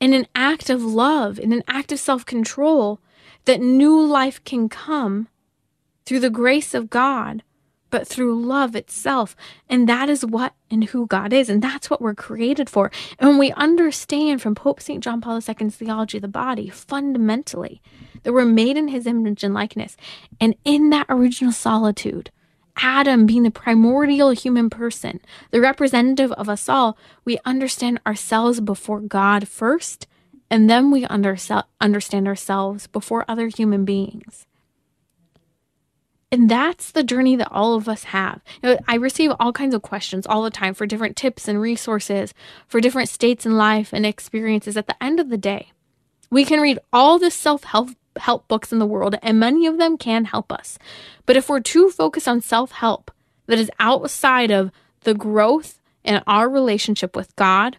in 0.00 0.12
an 0.12 0.26
act 0.34 0.68
of 0.68 0.82
love, 0.82 1.38
in 1.38 1.52
an 1.52 1.62
act 1.68 1.92
of 1.92 1.98
self 1.98 2.24
control, 2.24 2.98
that 3.44 3.60
new 3.60 4.00
life 4.04 4.42
can 4.44 4.68
come 4.68 5.28
through 6.04 6.20
the 6.20 6.30
grace 6.30 6.74
of 6.74 6.90
God 6.90 7.42
but 7.90 8.06
through 8.06 8.44
love 8.44 8.74
itself. 8.74 9.36
And 9.68 9.88
that 9.88 10.08
is 10.08 10.24
what 10.24 10.54
and 10.70 10.84
who 10.84 11.06
God 11.06 11.32
is. 11.32 11.48
And 11.48 11.62
that's 11.62 11.88
what 11.88 12.00
we're 12.00 12.14
created 12.14 12.68
for. 12.68 12.90
And 13.18 13.28
when 13.28 13.38
we 13.38 13.52
understand 13.52 14.42
from 14.42 14.54
Pope 14.54 14.80
St. 14.80 15.02
John 15.02 15.20
Paul 15.20 15.36
II's 15.36 15.76
theology 15.76 16.18
of 16.18 16.22
the 16.22 16.28
body, 16.28 16.68
fundamentally, 16.68 17.80
that 18.22 18.32
we're 18.32 18.44
made 18.44 18.76
in 18.76 18.88
his 18.88 19.06
image 19.06 19.44
and 19.44 19.54
likeness. 19.54 19.96
And 20.40 20.56
in 20.64 20.90
that 20.90 21.06
original 21.08 21.52
solitude, 21.52 22.30
Adam 22.78 23.24
being 23.24 23.44
the 23.44 23.50
primordial 23.50 24.30
human 24.30 24.68
person, 24.68 25.20
the 25.50 25.60
representative 25.60 26.32
of 26.32 26.48
us 26.48 26.68
all, 26.68 26.98
we 27.24 27.38
understand 27.44 28.00
ourselves 28.06 28.60
before 28.60 29.00
God 29.00 29.48
first, 29.48 30.06
and 30.50 30.68
then 30.68 30.90
we 30.90 31.06
understand 31.06 32.28
ourselves 32.28 32.86
before 32.86 33.24
other 33.26 33.48
human 33.48 33.84
beings. 33.84 34.46
And 36.32 36.50
that's 36.50 36.90
the 36.90 37.04
journey 37.04 37.36
that 37.36 37.52
all 37.52 37.74
of 37.74 37.88
us 37.88 38.04
have. 38.04 38.42
You 38.62 38.70
know, 38.70 38.78
I 38.88 38.96
receive 38.96 39.32
all 39.38 39.52
kinds 39.52 39.74
of 39.74 39.82
questions 39.82 40.26
all 40.26 40.42
the 40.42 40.50
time 40.50 40.74
for 40.74 40.84
different 40.86 41.16
tips 41.16 41.46
and 41.46 41.60
resources 41.60 42.34
for 42.66 42.80
different 42.80 43.08
states 43.08 43.46
in 43.46 43.56
life 43.56 43.92
and 43.92 44.04
experiences. 44.04 44.76
At 44.76 44.88
the 44.88 45.02
end 45.02 45.20
of 45.20 45.28
the 45.28 45.38
day, 45.38 45.70
we 46.30 46.44
can 46.44 46.60
read 46.60 46.80
all 46.92 47.18
the 47.18 47.30
self 47.30 47.64
help 47.64 47.90
help 48.18 48.48
books 48.48 48.72
in 48.72 48.78
the 48.78 48.86
world, 48.86 49.16
and 49.22 49.38
many 49.38 49.66
of 49.66 49.78
them 49.78 49.98
can 49.98 50.24
help 50.24 50.50
us. 50.50 50.78
But 51.26 51.36
if 51.36 51.48
we're 51.48 51.60
too 51.60 51.90
focused 51.90 52.26
on 52.26 52.40
self 52.40 52.72
help 52.72 53.10
that 53.46 53.58
is 53.58 53.70
outside 53.78 54.50
of 54.50 54.70
the 55.02 55.14
growth 55.14 55.80
in 56.02 56.22
our 56.26 56.48
relationship 56.48 57.14
with 57.14 57.34
God, 57.36 57.78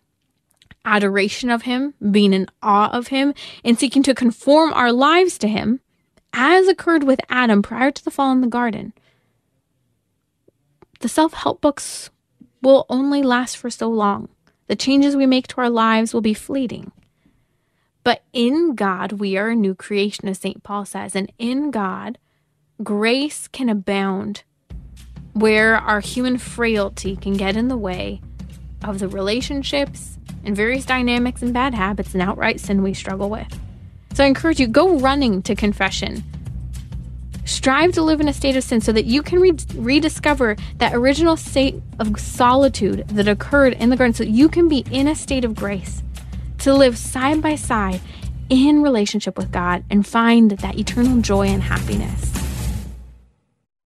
adoration 0.85 1.49
of 1.49 1.63
Him, 1.63 1.93
being 2.11 2.33
in 2.33 2.47
awe 2.61 2.89
of 2.91 3.07
Him, 3.07 3.33
and 3.63 3.77
seeking 3.77 4.03
to 4.03 4.15
conform 4.15 4.73
our 4.73 4.91
lives 4.91 5.37
to 5.39 5.47
Him, 5.47 5.81
as 6.33 6.67
occurred 6.67 7.03
with 7.03 7.19
Adam 7.29 7.61
prior 7.61 7.91
to 7.91 8.03
the 8.03 8.11
fall 8.11 8.31
in 8.31 8.41
the 8.41 8.47
garden, 8.47 8.93
the 10.99 11.09
self 11.09 11.33
help 11.33 11.61
books 11.61 12.09
will 12.61 12.85
only 12.89 13.21
last 13.21 13.57
for 13.57 13.69
so 13.69 13.89
long. 13.89 14.29
The 14.67 14.75
changes 14.75 15.15
we 15.15 15.25
make 15.25 15.47
to 15.47 15.61
our 15.61 15.69
lives 15.69 16.13
will 16.13 16.21
be 16.21 16.33
fleeting. 16.33 16.91
But 18.03 18.23
in 18.33 18.75
God, 18.75 19.13
we 19.13 19.37
are 19.37 19.49
a 19.49 19.55
new 19.55 19.75
creation, 19.75 20.27
as 20.27 20.39
St. 20.39 20.63
Paul 20.63 20.85
says. 20.85 21.15
And 21.15 21.31
in 21.37 21.71
God, 21.71 22.17
grace 22.83 23.47
can 23.47 23.69
abound 23.69 24.43
where 25.33 25.75
our 25.75 25.99
human 25.99 26.37
frailty 26.37 27.15
can 27.15 27.33
get 27.33 27.57
in 27.57 27.67
the 27.67 27.77
way 27.77 28.21
of 28.83 28.99
the 28.99 29.07
relationships 29.07 30.17
and 30.43 30.55
various 30.55 30.85
dynamics 30.85 31.41
and 31.41 31.53
bad 31.53 31.73
habits 31.73 32.13
and 32.13 32.23
outright 32.23 32.59
sin 32.59 32.81
we 32.81 32.93
struggle 32.93 33.29
with. 33.29 33.59
So 34.13 34.23
I 34.23 34.27
encourage 34.27 34.59
you 34.59 34.67
go 34.67 34.97
running 34.99 35.41
to 35.43 35.55
confession. 35.55 36.23
Strive 37.45 37.93
to 37.93 38.01
live 38.01 38.19
in 38.19 38.27
a 38.27 38.33
state 38.33 38.57
of 38.57 38.63
sin 38.63 38.81
so 38.81 38.91
that 38.91 39.05
you 39.05 39.21
can 39.21 39.39
re- 39.39 39.53
rediscover 39.75 40.57
that 40.79 40.93
original 40.93 41.37
state 41.37 41.81
of 41.99 42.19
solitude 42.19 43.07
that 43.09 43.27
occurred 43.27 43.73
in 43.73 43.89
the 43.89 43.95
garden 43.95 44.13
so 44.13 44.23
you 44.23 44.49
can 44.49 44.67
be 44.67 44.85
in 44.91 45.07
a 45.07 45.15
state 45.15 45.45
of 45.45 45.55
grace 45.55 46.03
to 46.59 46.73
live 46.73 46.97
side 46.97 47.41
by 47.41 47.55
side 47.55 48.01
in 48.49 48.81
relationship 48.81 49.37
with 49.37 49.51
God 49.51 49.83
and 49.89 50.05
find 50.05 50.51
that 50.51 50.77
eternal 50.77 51.21
joy 51.21 51.47
and 51.47 51.63
happiness. 51.63 52.36